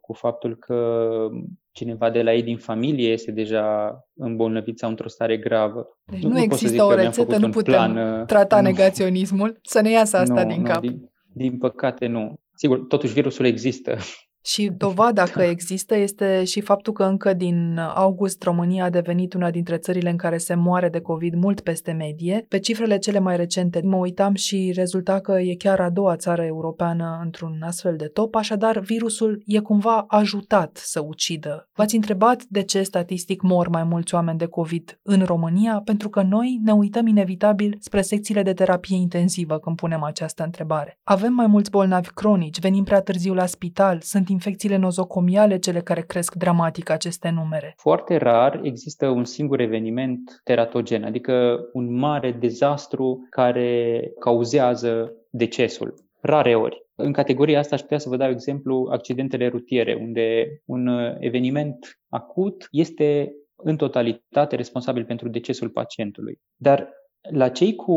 cu 0.01 0.13
faptul 0.13 0.57
că 0.57 1.29
cineva 1.73 2.11
de 2.11 2.23
la 2.23 2.35
ei 2.35 2.43
din 2.43 2.57
familie 2.57 3.11
este 3.11 3.31
deja 3.31 3.99
îmbolnăvit 4.15 4.79
sau 4.79 4.91
într-o 4.91 5.09
stare 5.09 5.37
gravă. 5.37 5.87
Deci 6.05 6.23
nu, 6.23 6.29
nu 6.29 6.39
există 6.39 6.83
o 6.85 6.95
rețetă, 6.95 7.39
nu 7.39 7.49
putem 7.49 7.75
plan, 7.75 8.21
uh, 8.21 8.27
trata 8.27 8.57
nu. 8.57 8.63
negaționismul, 8.63 9.59
să 9.63 9.81
ne 9.81 9.91
iasă 9.91 10.17
asta 10.17 10.43
nu, 10.43 10.51
din 10.51 10.61
nu, 10.61 10.69
cap. 10.69 10.81
Din, 10.81 11.11
din 11.33 11.59
păcate 11.59 12.07
nu. 12.07 12.35
Sigur, 12.57 12.79
totuși 12.79 13.13
virusul 13.13 13.45
există 13.45 13.97
și 14.45 14.71
dovada 14.77 15.23
că 15.23 15.43
există 15.43 15.97
este 15.97 16.45
și 16.45 16.61
faptul 16.61 16.93
că 16.93 17.05
încă 17.05 17.33
din 17.33 17.79
august 17.95 18.43
România 18.43 18.85
a 18.85 18.91
devenit 18.91 19.35
una 19.35 19.51
dintre 19.51 19.77
țările 19.77 20.11
în 20.11 20.17
care 20.17 20.39
se 20.39 20.55
moare 20.55 20.89
de 20.89 21.01
COVID 21.01 21.35
mult 21.35 21.61
peste 21.61 21.93
medie. 21.93 22.45
Pe 22.49 22.59
cifrele 22.59 22.99
cele 22.99 23.19
mai 23.19 23.37
recente 23.37 23.81
mă 23.85 23.97
uitam 23.97 24.35
și 24.35 24.73
rezulta 24.75 25.21
că 25.21 25.41
e 25.41 25.55
chiar 25.55 25.81
a 25.81 25.91
doua 25.91 26.17
țară 26.17 26.43
europeană 26.43 27.21
într-un 27.23 27.63
astfel 27.63 27.97
de 27.97 28.05
top, 28.05 28.35
așadar 28.35 28.79
virusul 28.79 29.43
e 29.47 29.59
cumva 29.59 30.05
ajutat 30.09 30.77
să 30.83 31.01
ucidă. 31.07 31.69
V-ați 31.75 31.95
întrebat 31.95 32.43
de 32.49 32.63
ce 32.63 32.83
statistic 32.83 33.43
mor 33.43 33.69
mai 33.69 33.85
mulți 33.85 34.15
oameni 34.15 34.39
de 34.39 34.47
COVID 34.47 34.99
în 35.03 35.23
România? 35.23 35.83
Pentru 35.85 36.09
că 36.09 36.23
noi 36.23 36.61
ne 36.65 36.73
uităm 36.73 37.07
inevitabil 37.07 37.77
spre 37.81 38.01
secțiile 38.01 38.43
de 38.43 38.53
terapie 38.53 38.97
intensivă 38.97 39.59
când 39.59 39.77
punem 39.77 40.03
această 40.03 40.45
întrebare. 40.45 40.99
Avem 41.05 41.33
mai 41.33 41.47
mulți 41.47 41.71
bolnavi 41.71 42.09
cronici, 42.09 42.61
venim 42.61 42.85
prea 42.85 43.01
târziu 43.01 43.35
la 43.35 43.47
spital, 43.47 43.99
sunt 44.01 44.29
infecțiile 44.35 44.77
nozocomiale 44.77 45.59
cele 45.59 45.81
care 45.81 46.01
cresc 46.01 46.35
dramatic 46.35 46.91
aceste 46.91 47.31
numere? 47.31 47.75
Foarte 47.77 48.17
rar 48.17 48.61
există 48.63 49.09
un 49.09 49.25
singur 49.25 49.61
eveniment 49.61 50.41
teratogen, 50.45 51.05
adică 51.05 51.61
un 51.73 51.95
mare 51.95 52.31
dezastru 52.33 53.27
care 53.31 54.01
cauzează 54.21 55.13
decesul. 55.31 55.95
Rare 56.21 56.55
ori. 56.55 56.83
În 56.95 57.13
categoria 57.13 57.59
asta 57.59 57.75
aș 57.75 57.81
putea 57.81 57.99
să 57.99 58.09
vă 58.09 58.17
dau 58.17 58.31
exemplu 58.31 58.89
accidentele 58.91 59.49
rutiere, 59.49 59.95
unde 60.01 60.47
un 60.65 60.89
eveniment 61.19 62.01
acut 62.09 62.69
este 62.71 63.33
în 63.57 63.77
totalitate 63.77 64.57
responsabil 64.57 65.05
pentru 65.05 65.29
decesul 65.29 65.69
pacientului. 65.69 66.41
Dar 66.57 66.89
la 67.31 67.49
cei 67.49 67.75
cu 67.75 67.97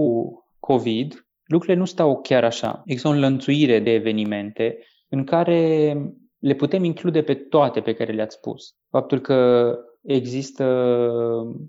COVID, 0.59 1.27
lucrurile 1.45 1.79
nu 1.79 1.85
stau 1.85 2.21
chiar 2.21 2.43
așa. 2.43 2.81
Există 2.85 3.07
o 3.07 3.11
înlănțuire 3.11 3.79
de 3.79 3.93
evenimente 3.93 4.77
în 5.09 5.23
care 5.23 5.93
le 6.47 6.53
putem 6.53 6.83
include 6.83 7.21
pe 7.21 7.33
toate 7.33 7.79
pe 7.81 7.93
care 7.93 8.13
le-ați 8.13 8.35
spus. 8.35 8.75
Faptul 8.89 9.19
că 9.19 9.71
există 10.01 10.65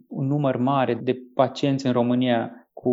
un 0.09 0.27
număr 0.27 0.57
mare 0.57 0.95
de 0.95 1.17
pacienți 1.35 1.87
în 1.87 1.93
România 1.93 2.69
cu 2.73 2.93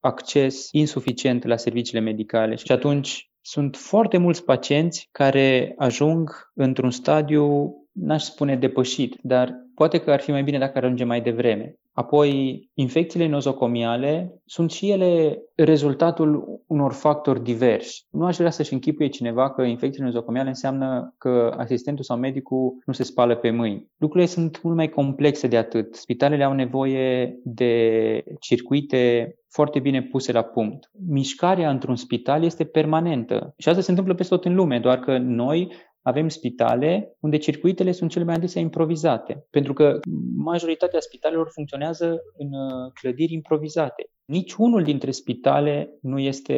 acces 0.00 0.68
insuficient 0.70 1.44
la 1.44 1.56
serviciile 1.56 2.00
medicale 2.00 2.54
și 2.54 2.72
atunci 2.72 3.30
sunt 3.40 3.76
foarte 3.76 4.18
mulți 4.18 4.44
pacienți 4.44 5.08
care 5.12 5.74
ajung 5.76 6.50
într-un 6.54 6.90
stadiu, 6.90 7.74
n-aș 7.92 8.22
spune 8.22 8.56
depășit, 8.56 9.18
dar 9.22 9.54
poate 9.74 9.98
că 9.98 10.10
ar 10.10 10.20
fi 10.20 10.30
mai 10.30 10.42
bine 10.42 10.58
dacă 10.58 10.78
ajunge 10.78 11.04
mai 11.04 11.20
devreme. 11.20 11.74
Apoi, 11.92 12.60
infecțiile 12.74 13.26
nozocomiale 13.28 14.40
sunt 14.44 14.70
și 14.70 14.90
ele 14.90 15.38
rezultatul 15.54 16.60
unor 16.66 16.92
factori 16.92 17.42
diversi. 17.42 18.06
Nu 18.10 18.24
aș 18.24 18.36
vrea 18.36 18.50
să-și 18.50 18.72
închipuie 18.72 19.08
cineva 19.08 19.50
că 19.50 19.62
infecțiile 19.62 20.06
nozocomiale 20.06 20.48
înseamnă 20.48 21.14
că 21.18 21.54
asistentul 21.58 22.04
sau 22.04 22.16
medicul 22.16 22.82
nu 22.86 22.92
se 22.92 23.02
spală 23.02 23.36
pe 23.36 23.50
mâini. 23.50 23.90
Lucrurile 23.96 24.28
sunt 24.28 24.62
mult 24.62 24.76
mai 24.76 24.88
complexe 24.88 25.46
de 25.46 25.56
atât. 25.56 25.94
Spitalele 25.94 26.44
au 26.44 26.52
nevoie 26.52 27.38
de 27.44 28.24
circuite 28.40 29.34
foarte 29.48 29.78
bine 29.78 30.02
puse 30.02 30.32
la 30.32 30.42
punct. 30.42 30.90
Mișcarea 31.08 31.70
într-un 31.70 31.96
spital 31.96 32.44
este 32.44 32.64
permanentă 32.64 33.54
și 33.58 33.68
asta 33.68 33.80
se 33.80 33.90
întâmplă 33.90 34.14
peste 34.14 34.34
tot 34.34 34.44
în 34.44 34.54
lume, 34.54 34.78
doar 34.78 34.98
că 34.98 35.18
noi 35.18 35.72
avem 36.02 36.28
spitale 36.28 37.16
unde 37.20 37.36
circuitele 37.36 37.92
sunt 37.92 38.10
cele 38.10 38.24
mai 38.24 38.34
adesea 38.34 38.60
improvizate, 38.60 39.46
pentru 39.50 39.72
că 39.72 39.98
majoritatea 40.36 41.00
spitalelor 41.00 41.48
funcționează 41.52 42.22
în 42.36 42.46
uh, 42.46 42.92
clădiri 43.00 43.32
improvizate. 43.32 44.10
Nici 44.24 44.52
unul 44.52 44.82
dintre 44.82 45.10
spitale 45.10 45.98
nu 46.00 46.18
este 46.18 46.56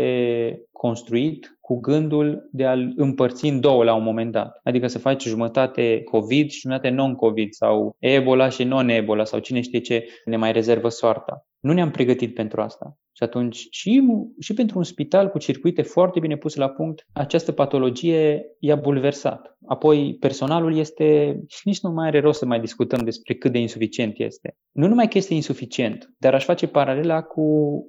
construit 0.72 1.59
cu 1.61 1.80
gândul 1.80 2.48
de 2.52 2.64
a-l 2.64 2.92
împărți 2.96 3.46
în 3.46 3.61
două 3.61 3.85
la 3.85 3.94
un 3.94 4.02
moment 4.02 4.33
dat. 4.33 4.61
Adică 4.62 4.87
să 4.87 4.98
faci 4.98 5.22
jumătate 5.22 6.02
COVID 6.02 6.50
și 6.50 6.61
jumătate 6.61 6.88
non-COVID 6.88 7.52
sau 7.52 7.96
Ebola 7.98 8.48
și 8.48 8.64
non-Ebola 8.64 9.24
sau 9.24 9.38
cine 9.38 9.61
știe 9.61 9.80
ce 9.80 10.07
ne 10.24 10.37
mai 10.37 10.52
rezervă 10.52 10.88
soarta. 10.88 11.46
Nu 11.61 11.72
ne-am 11.72 11.90
pregătit 11.90 12.35
pentru 12.35 12.61
asta. 12.61 12.98
Și 13.16 13.22
atunci, 13.22 13.66
și, 13.70 14.03
și 14.40 14.55
pentru 14.55 14.79
un 14.79 14.85
spital 14.85 15.29
cu 15.29 15.38
circuite 15.38 15.83
foarte 15.83 16.20
bine 16.20 16.37
puse 16.37 16.59
la 16.59 16.68
punct, 16.68 17.07
această 17.12 17.53
patologie 17.53 18.46
i-a 18.59 18.77
bulversat. 18.77 19.59
Apoi, 19.66 20.16
personalul 20.20 20.77
este, 20.77 21.40
și 21.48 21.61
nici 21.64 21.81
nu 21.81 21.90
mai 21.90 22.07
are 22.07 22.20
rost 22.20 22.38
să 22.38 22.46
mai 22.46 22.61
discutăm 22.61 23.05
despre 23.05 23.35
cât 23.35 23.53
de 23.53 23.59
insuficient 23.59 24.18
este. 24.18 24.57
Nu 24.72 24.87
numai 24.87 25.09
că 25.09 25.18
este 25.18 25.35
insuficient, 25.35 26.14
dar 26.18 26.35
aș 26.35 26.44
face 26.44 26.66
paralela 26.66 27.22
cu 27.22 27.42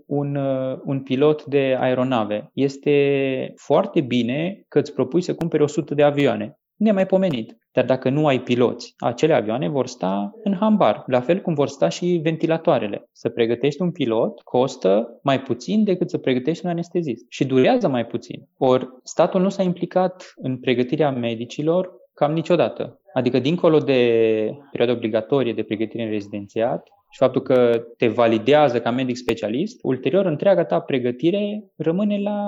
un, 0.06 0.36
uh, 0.36 0.80
un 0.84 1.02
pilot 1.02 1.46
de 1.46 1.76
aeronave. 1.80 2.50
Este 2.54 3.54
foarte 3.56 4.02
bine 4.02 4.66
că 4.68 4.80
îți 4.80 4.94
propui 4.94 5.22
să 5.22 5.36
cumperi 5.36 5.64
100 5.64 5.94
de 5.94 6.04
avioane 6.04 6.60
nemaipomenit. 6.76 7.58
Dar 7.74 7.86
dacă 7.86 8.10
nu 8.10 8.28
ai 8.28 8.40
piloți, 8.40 8.94
acele 8.98 9.34
avioane 9.34 9.70
vor 9.70 9.88
sta 9.88 10.32
în 10.44 10.56
hambar, 10.56 11.04
la 11.08 11.20
fel 11.20 11.42
cum 11.42 11.54
vor 11.54 11.68
sta 11.68 11.90
și 11.90 12.20
ventilatoarele. 12.24 13.10
Să 13.12 13.30
pregătești 13.30 13.82
un 13.82 13.92
pilot 13.92 14.42
costă 14.42 15.20
mai 15.24 15.42
puțin 15.42 15.84
decât 15.84 16.10
să 16.10 16.18
pregătești 16.18 16.66
un 16.66 16.72
anestezist 16.72 17.26
și 17.30 17.46
durează 17.46 17.88
mai 17.88 18.06
puțin. 18.06 18.48
Ori 18.58 18.88
statul 19.04 19.42
nu 19.42 19.50
s-a 19.50 19.64
implicat 19.64 20.34
în 20.36 20.58
pregătirea 20.58 21.12
medicilor 21.12 21.92
cam 22.14 22.34
niciodată. 22.34 23.00
Adică 23.14 23.40
dincolo 23.40 23.78
de 23.78 24.00
perioada 24.72 24.96
obligatorie 24.96 25.54
de 25.54 25.64
pregătire 25.64 26.04
în 26.04 26.10
rezidențiat, 26.10 26.88
și 27.16 27.22
faptul 27.22 27.42
că 27.42 27.86
te 27.98 28.08
validează 28.08 28.82
ca 28.82 28.92
medic 28.92 29.18
specialist, 29.18 29.80
ulterior 29.82 30.26
întreaga 30.26 30.64
ta 30.64 30.80
pregătire 30.80 31.64
rămâne 31.76 32.20
la, 32.20 32.40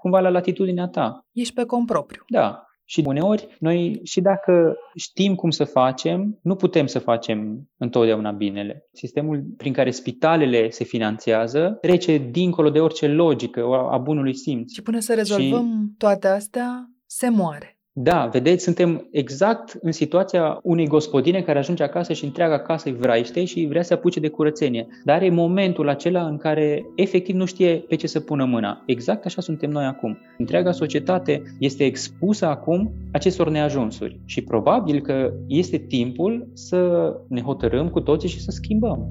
cumva 0.00 0.20
la 0.20 0.28
latitudinea 0.28 0.86
ta. 0.86 1.26
Ești 1.32 1.54
pe 1.54 1.64
cont 1.64 1.86
propriu. 1.86 2.22
Da. 2.28 2.64
Și 2.90 3.02
uneori, 3.06 3.56
noi 3.58 4.00
și 4.02 4.20
dacă 4.20 4.76
știm 4.94 5.34
cum 5.34 5.50
să 5.50 5.64
facem, 5.64 6.38
nu 6.42 6.54
putem 6.54 6.86
să 6.86 6.98
facem 6.98 7.68
întotdeauna 7.76 8.30
binele. 8.30 8.88
Sistemul 8.92 9.44
prin 9.56 9.72
care 9.72 9.90
spitalele 9.90 10.70
se 10.70 10.84
finanțează 10.84 11.78
trece 11.80 12.18
dincolo 12.18 12.70
de 12.70 12.80
orice 12.80 13.06
logică 13.06 13.60
a 13.90 13.98
bunului 13.98 14.36
simț. 14.36 14.72
Și 14.72 14.82
până 14.82 14.98
să 14.98 15.14
rezolvăm 15.14 15.66
și... 15.66 15.96
toate 15.98 16.28
astea, 16.28 16.90
se 17.06 17.28
moare. 17.28 17.79
Da, 17.92 18.28
vedeți, 18.32 18.64
suntem 18.64 19.08
exact 19.10 19.78
în 19.80 19.92
situația 19.92 20.58
unei 20.62 20.86
gospodine 20.86 21.42
care 21.42 21.58
ajunge 21.58 21.82
acasă 21.82 22.12
și 22.12 22.24
întreaga 22.24 22.58
casă 22.58 22.88
îi 22.88 22.94
vraiște 22.94 23.44
și 23.44 23.66
vrea 23.68 23.82
să 23.82 23.94
apuce 23.94 24.20
de 24.20 24.28
curățenie. 24.28 24.86
Dar 25.04 25.22
e 25.22 25.30
momentul 25.30 25.88
acela 25.88 26.26
în 26.26 26.36
care 26.36 26.86
efectiv 26.94 27.34
nu 27.34 27.44
știe 27.44 27.84
pe 27.88 27.94
ce 27.94 28.06
să 28.06 28.20
pună 28.20 28.44
mâna. 28.44 28.82
Exact 28.86 29.24
așa 29.24 29.40
suntem 29.40 29.70
noi 29.70 29.84
acum. 29.84 30.18
Întreaga 30.38 30.72
societate 30.72 31.42
este 31.58 31.84
expusă 31.84 32.46
acum 32.46 32.92
acestor 33.12 33.50
neajunsuri 33.50 34.20
și 34.24 34.42
probabil 34.42 35.00
că 35.00 35.32
este 35.46 35.76
timpul 35.76 36.48
să 36.52 37.12
ne 37.28 37.40
hotărâm 37.40 37.88
cu 37.88 38.00
toții 38.00 38.28
și 38.28 38.40
să 38.40 38.50
schimbăm. 38.50 39.08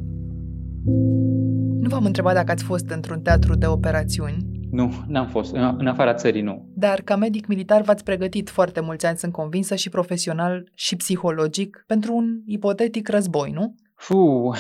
Nu 1.80 1.90
v-am 1.90 2.06
întrebat 2.06 2.34
dacă 2.34 2.52
ați 2.52 2.64
fost 2.64 2.90
într-un 2.90 3.22
teatru 3.22 3.56
de 3.56 3.66
operațiuni, 3.66 4.59
nu, 4.80 4.92
n-am 5.08 5.28
fost. 5.28 5.56
În 5.56 5.88
afara 5.88 6.14
țării, 6.14 6.42
nu. 6.42 6.66
Dar 6.76 7.02
ca 7.02 7.16
medic 7.16 7.48
militar 7.48 7.82
v-ați 7.82 8.04
pregătit 8.04 8.50
foarte 8.50 8.80
mulți 8.80 9.06
ani, 9.06 9.18
sunt 9.18 9.32
convinsă, 9.32 9.76
și 9.76 9.90
profesional 9.90 10.70
și 10.76 10.96
psihologic, 10.96 11.84
pentru 11.88 12.16
un 12.16 12.42
ipotetic 12.46 13.10
război, 13.10 13.52
nu? 13.52 13.76
Fu, 13.96 14.52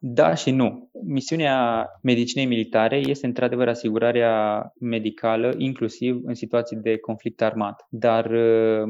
da 0.00 0.34
și 0.34 0.50
nu. 0.50 0.90
Misiunea 1.06 1.86
medicinei 2.02 2.46
militare 2.46 2.96
este 2.96 3.26
într-adevăr 3.26 3.68
asigurarea 3.68 4.62
medicală, 4.80 5.54
inclusiv 5.56 6.20
în 6.24 6.34
situații 6.34 6.76
de 6.76 6.98
conflict 6.98 7.42
armat. 7.42 7.86
Dar 7.88 8.24
uh, 8.24 8.88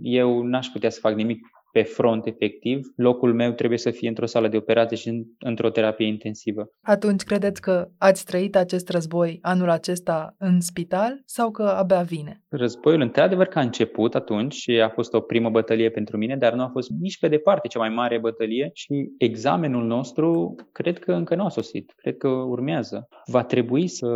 eu 0.00 0.42
n-aș 0.42 0.66
putea 0.66 0.90
să 0.90 1.00
fac 1.00 1.14
nimic 1.14 1.38
pe 1.76 1.82
front 1.82 2.26
efectiv, 2.26 2.92
locul 2.96 3.34
meu 3.34 3.52
trebuie 3.52 3.78
să 3.78 3.90
fie 3.90 4.08
într-o 4.08 4.26
sală 4.26 4.48
de 4.48 4.56
operație 4.56 4.96
și 4.96 5.26
într-o 5.38 5.70
terapie 5.70 6.06
intensivă. 6.06 6.70
Atunci 6.80 7.22
credeți 7.22 7.60
că 7.60 7.88
ați 7.98 8.24
trăit 8.24 8.56
acest 8.56 8.88
război 8.88 9.38
anul 9.42 9.70
acesta 9.70 10.34
în 10.38 10.60
spital 10.60 11.22
sau 11.24 11.50
că 11.50 11.62
abia 11.62 12.02
vine? 12.02 12.42
Războiul, 12.48 13.00
într-adevăr, 13.00 13.46
că 13.46 13.58
a 13.58 13.62
început 13.62 14.14
atunci 14.14 14.54
și 14.54 14.70
a 14.70 14.88
fost 14.88 15.14
o 15.14 15.20
primă 15.20 15.50
bătălie 15.50 15.90
pentru 15.90 16.16
mine, 16.16 16.36
dar 16.36 16.52
nu 16.52 16.62
a 16.62 16.68
fost 16.68 16.90
nici 16.90 17.18
pe 17.18 17.28
departe 17.28 17.68
cea 17.68 17.78
mai 17.78 17.88
mare 17.88 18.18
bătălie 18.18 18.70
și 18.72 19.10
examenul 19.18 19.84
nostru 19.84 20.54
cred 20.72 20.98
că 20.98 21.12
încă 21.12 21.34
nu 21.34 21.44
a 21.44 21.48
sosit, 21.48 21.92
cred 21.96 22.16
că 22.16 22.28
urmează. 22.28 23.08
Va 23.26 23.44
trebui 23.44 23.88
să 23.88 24.06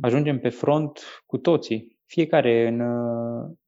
ajungem 0.00 0.38
pe 0.38 0.48
front 0.48 1.00
cu 1.26 1.38
toții, 1.38 1.98
fiecare 2.06 2.68
în, 2.68 2.80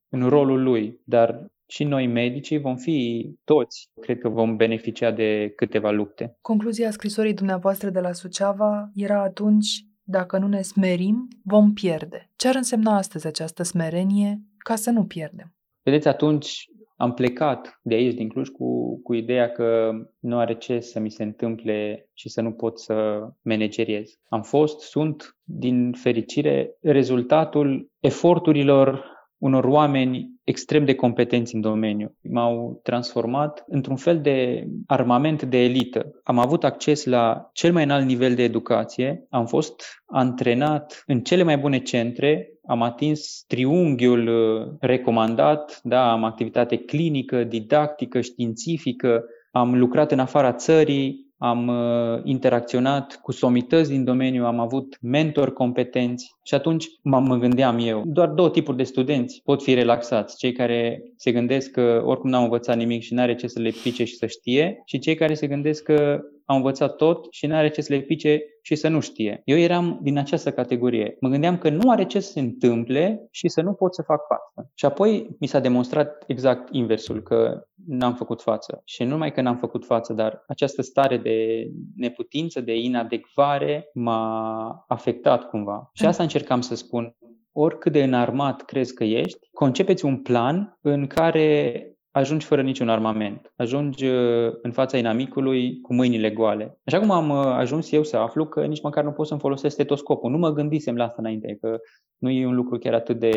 în 0.09 0.29
rolul 0.29 0.63
lui, 0.63 1.01
dar 1.05 1.53
și 1.67 1.85
noi 1.85 2.07
medicii 2.07 2.59
vom 2.59 2.77
fi 2.77 3.31
toți, 3.45 3.89
cred 4.01 4.19
că 4.19 4.29
vom 4.29 4.57
beneficia 4.57 5.11
de 5.11 5.53
câteva 5.57 5.91
lupte. 5.91 6.37
Concluzia 6.41 6.91
scrisorii 6.91 7.35
dumneavoastră 7.35 7.91
de 7.91 8.01
la 8.01 8.13
Suceava 8.13 8.91
era 8.95 9.23
atunci, 9.23 9.87
dacă 10.03 10.39
nu 10.39 10.47
ne 10.47 10.63
smerim, 10.63 11.29
vom 11.45 11.73
pierde. 11.73 12.31
Ce 12.37 12.49
ar 12.49 12.55
însemna 12.55 12.97
astăzi 12.97 13.27
această 13.27 13.63
smerenie 13.63 14.41
ca 14.59 14.75
să 14.75 14.91
nu 14.91 15.05
pierdem? 15.05 15.55
Vedeți, 15.83 16.09
atunci 16.09 16.65
am 16.97 17.15
plecat 17.15 17.81
de 17.83 17.95
aici, 17.95 18.15
din 18.15 18.29
Cluj, 18.29 18.49
cu, 18.49 19.01
cu 19.03 19.15
ideea 19.15 19.51
că 19.51 19.91
nu 20.19 20.39
are 20.39 20.55
ce 20.55 20.81
să 20.81 21.01
mi 21.01 21.11
se 21.11 21.23
întâmple 21.23 22.09
și 22.13 22.29
să 22.29 22.41
nu 22.41 22.53
pot 22.53 22.79
să 22.81 23.29
manageriez. 23.43 24.19
Am 24.29 24.43
fost, 24.43 24.81
sunt, 24.81 25.37
din 25.45 25.93
fericire, 25.93 26.77
rezultatul 26.81 27.91
eforturilor 28.01 29.14
unor 29.39 29.65
oameni 29.65 30.35
extrem 30.45 30.85
de 30.85 30.95
competenți 30.95 31.55
în 31.55 31.61
domeniu. 31.61 32.17
M-au 32.23 32.81
transformat 32.83 33.65
într-un 33.67 33.97
fel 33.97 34.21
de 34.21 34.67
armament 34.87 35.43
de 35.43 35.59
elită. 35.59 36.21
Am 36.23 36.39
avut 36.39 36.65
acces 36.65 37.05
la 37.05 37.51
cel 37.53 37.73
mai 37.73 37.85
înalt 37.85 38.07
nivel 38.07 38.35
de 38.35 38.43
educație, 38.43 39.27
am 39.31 39.47
fost 39.47 39.83
antrenat 40.07 41.03
în 41.07 41.21
cele 41.21 41.43
mai 41.43 41.59
bune 41.59 41.79
centre, 41.79 42.49
am 42.67 42.83
atins 42.83 43.45
triunghiul 43.47 44.27
uh, 44.27 44.77
recomandat, 44.81 45.81
da, 45.83 46.13
am 46.13 46.25
activitate 46.25 46.77
clinică, 46.77 47.45
didactică, 47.45 48.21
științifică, 48.21 49.25
am 49.51 49.79
lucrat 49.79 50.13
în 50.13 50.19
afara 50.19 50.53
țării, 50.53 51.24
am 51.45 51.69
uh, 51.69 52.21
interacționat 52.23 53.19
cu 53.23 53.33
somități 53.33 53.91
din 53.91 54.05
domeniu, 54.05 54.45
am 54.45 54.61
avut 54.61 54.99
mentori 55.01 55.53
competenți 55.53 56.35
și 56.43 56.55
atunci 56.55 56.87
mă 57.03 57.37
gândeam 57.37 57.79
eu, 57.79 58.03
doar 58.05 58.29
două 58.29 58.51
tipuri 58.51 58.77
de 58.77 58.83
studenți 58.83 59.41
pot 59.45 59.63
fi 59.63 59.75
relaxați, 59.75 60.37
cei 60.37 60.53
care 60.53 61.03
se 61.17 61.33
gândesc 61.33 61.71
că 61.71 62.03
oricum 62.05 62.31
n-au 62.31 62.43
învățat 62.43 62.77
nimic 62.77 63.03
și 63.03 63.15
n-are 63.15 63.35
ce 63.35 63.47
să 63.47 63.61
le 63.61 63.73
pice 63.83 64.05
și 64.05 64.17
să 64.17 64.27
știe 64.27 64.83
și 64.85 64.99
cei 64.99 65.15
care 65.15 65.35
se 65.35 65.47
gândesc 65.47 65.83
că 65.83 66.21
au 66.45 66.57
învățat 66.57 66.97
tot 66.97 67.27
și 67.31 67.47
n-are 67.47 67.69
ce 67.69 67.81
să 67.81 67.93
le 67.93 68.01
pice 68.01 68.43
și 68.67 68.75
să 68.75 68.89
nu 68.89 69.01
știe. 69.01 69.43
Eu 69.45 69.57
eram 69.57 69.99
din 70.03 70.19
această 70.19 70.53
categorie. 70.53 71.17
Mă 71.21 71.29
gândeam 71.29 71.59
că 71.59 71.71
nu 71.71 71.91
are 71.91 72.05
ce 72.05 72.21
să 72.21 72.31
se 72.31 72.41
întâmple 72.41 73.29
și 73.31 73.49
să 73.49 73.63
nu 73.63 73.73
pot 73.73 73.95
să 73.95 74.03
fac 74.03 74.21
față. 74.27 74.71
Și 74.75 74.85
apoi 74.85 75.37
mi 75.41 75.47
s-a 75.47 75.61
demonstrat 75.61 76.25
exact 76.27 76.69
inversul, 76.73 77.23
că 77.23 77.67
n-am 77.87 78.15
făcut 78.15 78.43
față. 78.43 78.83
Și 78.85 79.03
nu 79.03 79.09
numai 79.09 79.33
că 79.33 79.41
n-am 79.41 79.57
făcut 79.57 79.85
față, 79.85 80.13
dar 80.13 80.45
această 80.47 80.83
stare 80.83 81.17
de 81.17 81.69
neputință, 81.97 82.61
de 82.61 82.77
inadecvare 82.77 83.91
m-a 83.95 84.85
afectat 84.89 85.49
cumva. 85.49 85.91
Și 85.93 86.07
asta 86.07 86.23
încercam 86.23 86.61
să 86.61 86.75
spun. 86.75 87.17
Oricât 87.53 87.93
de 87.93 88.03
înarmat 88.03 88.63
crezi 88.63 88.95
că 88.95 89.05
ești, 89.05 89.49
concepeți 89.53 90.05
un 90.05 90.23
plan 90.23 90.79
în 90.81 91.07
care 91.07 91.89
ajungi 92.15 92.47
fără 92.47 92.63
niciun 92.63 92.89
armament. 92.89 93.53
Ajungi 93.57 94.07
uh, 94.07 94.53
în 94.63 94.73
fața 94.73 94.99
inamicului 94.99 95.81
cu 95.81 95.95
mâinile 95.95 96.31
goale. 96.31 96.79
Așa 96.85 96.99
cum 96.99 97.11
am 97.11 97.31
uh, 97.31 97.37
ajuns 97.37 97.93
eu 97.93 98.03
să 98.03 98.17
aflu 98.17 98.47
că 98.47 98.65
nici 98.65 98.83
măcar 98.83 99.05
nu 99.05 99.13
pot 99.13 99.27
să-mi 99.27 99.41
folosesc 99.41 99.75
stetoscopul. 99.75 100.31
Nu 100.31 100.39
mă 100.39 100.53
gândisem 100.53 100.97
la 100.97 101.05
asta 101.05 101.17
înainte, 101.19 101.57
că 101.61 101.79
nu 102.19 102.31
e 102.31 102.47
un 102.47 102.55
lucru 102.55 102.79
chiar 102.79 102.95
atât 102.95 103.19
de 103.19 103.33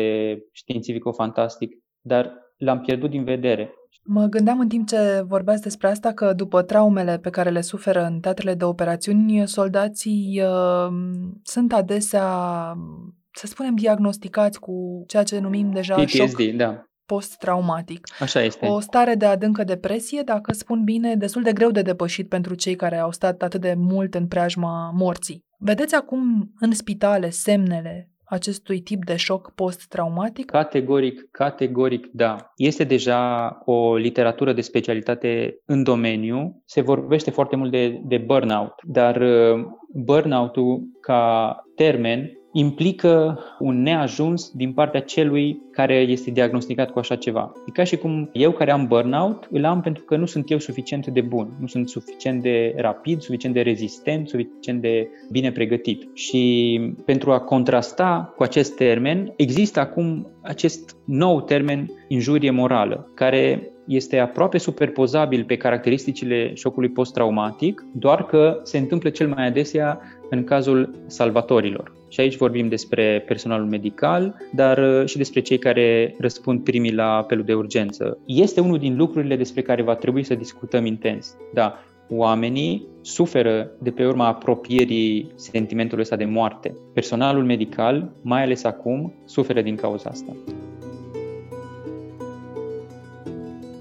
științifico-fantastic, 0.52 1.70
dar 2.00 2.32
l-am 2.56 2.80
pierdut 2.80 3.10
din 3.10 3.24
vedere. 3.24 3.72
Mă 4.02 4.26
gândeam 4.26 4.60
în 4.60 4.68
timp 4.68 4.88
ce 4.88 5.24
vorbeați 5.26 5.62
despre 5.62 5.88
asta 5.88 6.12
că 6.12 6.32
după 6.32 6.62
traumele 6.62 7.18
pe 7.18 7.30
care 7.30 7.50
le 7.50 7.60
suferă 7.60 8.04
în 8.04 8.20
teatrele 8.20 8.54
de 8.54 8.64
operațiuni, 8.64 9.48
soldații 9.48 10.42
uh, 10.42 10.92
sunt 11.42 11.72
adesea, 11.72 12.26
să 13.30 13.46
spunem, 13.46 13.74
diagnosticați 13.74 14.60
cu 14.60 15.04
ceea 15.06 15.22
ce 15.22 15.38
numim 15.38 15.70
deja 15.70 15.94
PTSD, 15.94 16.08
șoc 16.08 16.56
da 16.56 16.87
post-traumatic. 17.08 18.00
Așa 18.20 18.42
este. 18.42 18.66
O 18.66 18.80
stare 18.80 19.14
de 19.14 19.26
adâncă 19.26 19.64
depresie, 19.64 20.22
dacă 20.24 20.52
spun 20.52 20.84
bine, 20.84 21.14
destul 21.14 21.42
de 21.42 21.52
greu 21.52 21.70
de 21.70 21.82
depășit 21.82 22.28
pentru 22.28 22.54
cei 22.54 22.74
care 22.74 22.98
au 22.98 23.12
stat 23.12 23.42
atât 23.42 23.60
de 23.60 23.74
mult 23.76 24.14
în 24.14 24.26
preajma 24.26 24.90
morții. 24.94 25.44
Vedeți 25.58 25.94
acum 25.94 26.52
în 26.60 26.72
spitale 26.72 27.30
semnele 27.30 28.10
acestui 28.24 28.80
tip 28.80 29.04
de 29.04 29.16
șoc 29.16 29.52
post-traumatic? 29.54 30.50
Categoric, 30.50 31.28
categoric 31.30 32.06
da. 32.12 32.36
Este 32.56 32.84
deja 32.84 33.52
o 33.64 33.96
literatură 33.96 34.52
de 34.52 34.60
specialitate 34.60 35.54
în 35.66 35.82
domeniu. 35.82 36.62
Se 36.64 36.80
vorbește 36.80 37.30
foarte 37.30 37.56
mult 37.56 37.70
de, 37.70 38.00
de 38.04 38.18
burnout, 38.18 38.74
dar 38.82 39.16
uh, 39.20 39.64
burnout-ul 39.94 40.82
ca 41.00 41.54
termen 41.74 42.30
implică 42.58 43.38
un 43.58 43.82
neajuns 43.82 44.50
din 44.54 44.72
partea 44.72 45.00
celui 45.00 45.62
care 45.72 45.94
este 45.94 46.30
diagnosticat 46.30 46.90
cu 46.90 46.98
așa 46.98 47.16
ceva. 47.16 47.52
E 47.66 47.70
ca 47.70 47.84
și 47.84 47.96
cum 47.96 48.30
eu 48.32 48.52
care 48.52 48.70
am 48.70 48.86
burnout, 48.86 49.48
îl 49.50 49.64
am 49.64 49.80
pentru 49.80 50.04
că 50.04 50.16
nu 50.16 50.26
sunt 50.26 50.50
eu 50.50 50.58
suficient 50.58 51.06
de 51.06 51.20
bun, 51.20 51.56
nu 51.60 51.66
sunt 51.66 51.88
suficient 51.88 52.42
de 52.42 52.74
rapid, 52.76 53.20
suficient 53.20 53.54
de 53.54 53.60
rezistent, 53.60 54.28
suficient 54.28 54.80
de 54.80 55.08
bine 55.30 55.52
pregătit. 55.52 56.08
Și 56.14 56.80
pentru 57.04 57.32
a 57.32 57.40
contrasta 57.40 58.32
cu 58.36 58.42
acest 58.42 58.76
termen, 58.76 59.32
există 59.36 59.80
acum 59.80 60.26
acest 60.42 60.96
nou 61.04 61.40
termen 61.40 61.90
injurie 62.08 62.50
morală, 62.50 63.10
care 63.14 63.72
este 63.88 64.18
aproape 64.18 64.58
superpozabil 64.58 65.44
pe 65.44 65.56
caracteristicile 65.56 66.54
șocului 66.54 66.88
post-traumatic, 66.88 67.84
doar 67.92 68.26
că 68.26 68.60
se 68.62 68.78
întâmplă 68.78 69.08
cel 69.10 69.28
mai 69.28 69.46
adesea 69.46 70.00
în 70.30 70.44
cazul 70.44 70.94
salvatorilor. 71.06 71.92
Și 72.08 72.20
aici 72.20 72.36
vorbim 72.36 72.68
despre 72.68 73.24
personalul 73.26 73.66
medical, 73.66 74.34
dar 74.54 74.78
uh, 74.78 75.06
și 75.06 75.16
despre 75.16 75.40
cei 75.40 75.58
care 75.58 76.14
răspund 76.18 76.64
primii 76.64 76.94
la 76.94 77.16
apelul 77.16 77.44
de 77.44 77.54
urgență. 77.54 78.18
Este 78.26 78.60
unul 78.60 78.78
din 78.78 78.96
lucrurile 78.96 79.36
despre 79.36 79.62
care 79.62 79.82
va 79.82 79.94
trebui 79.94 80.22
să 80.22 80.34
discutăm 80.34 80.86
intens. 80.86 81.36
Da, 81.54 81.78
oamenii 82.10 82.86
suferă 83.00 83.70
de 83.78 83.90
pe 83.90 84.06
urma 84.06 84.26
apropierii 84.26 85.30
sentimentului 85.34 86.02
ăsta 86.02 86.16
de 86.16 86.24
moarte. 86.24 86.74
Personalul 86.94 87.44
medical, 87.44 88.10
mai 88.22 88.42
ales 88.42 88.64
acum, 88.64 89.12
suferă 89.24 89.62
din 89.62 89.76
cauza 89.76 90.10
asta. 90.10 90.36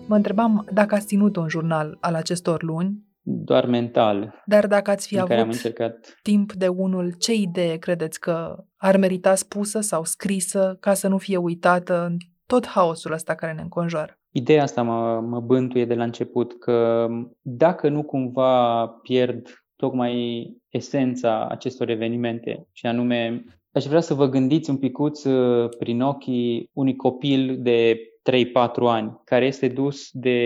Mă 0.08 0.16
întrebam 0.16 0.68
dacă 0.74 0.96
ați 0.96 1.06
ținut 1.06 1.36
un 1.36 1.48
jurnal 1.48 1.98
al 2.00 2.16
acestor 2.16 2.64
luni. 2.64 3.06
Doar 3.22 3.66
mental. 3.66 4.34
Dar 4.46 4.68
dacă 4.68 4.92
ați 4.92 5.08
fi 5.08 5.20
avut 5.20 5.38
am 5.38 5.50
încercat... 5.50 6.20
timp 6.22 6.54
de 6.54 6.68
unul, 6.68 7.14
ce 7.20 7.34
idee 7.34 7.78
credeți 7.78 8.20
că 8.20 8.64
ar 8.78 8.98
merita 8.98 9.36
spusă 9.36 9.80
sau 9.80 10.04
scrisă 10.04 10.78
ca 10.80 10.94
să 10.94 11.08
nu 11.08 11.18
fie 11.18 11.38
uitată 11.38 12.06
în 12.06 12.18
tot 12.46 12.68
haosul 12.68 13.12
ăsta 13.12 13.36
care 13.36 13.54
ne 13.54 13.62
înconjoară? 13.62 14.20
Ideea 14.32 14.64
asta 14.64 14.82
mă, 14.82 15.20
mă 15.22 15.40
bântuie 15.40 15.86
de 15.86 15.94
la 15.94 16.04
început, 16.04 16.60
că 16.60 17.08
dacă 17.42 17.90
nu 17.90 18.04
cumva 18.04 18.88
pierd 18.88 19.48
tocmai 19.76 20.46
esența 20.70 21.48
acestor 21.48 21.90
evenimente, 21.90 22.68
și 22.72 22.86
anume 22.86 23.44
aș 23.72 23.86
vrea 23.86 24.00
să 24.00 24.14
vă 24.14 24.30
gândiți 24.30 24.70
un 24.70 24.78
picuț 24.78 25.24
uh, 25.24 25.70
prin 25.80 26.02
ochii 26.02 26.70
unui 26.74 26.96
copil 26.96 27.58
de 27.62 27.98
3-4 28.32 28.34
ani, 28.80 29.22
care 29.26 29.46
este 29.46 29.68
dus 29.68 30.10
de 30.12 30.40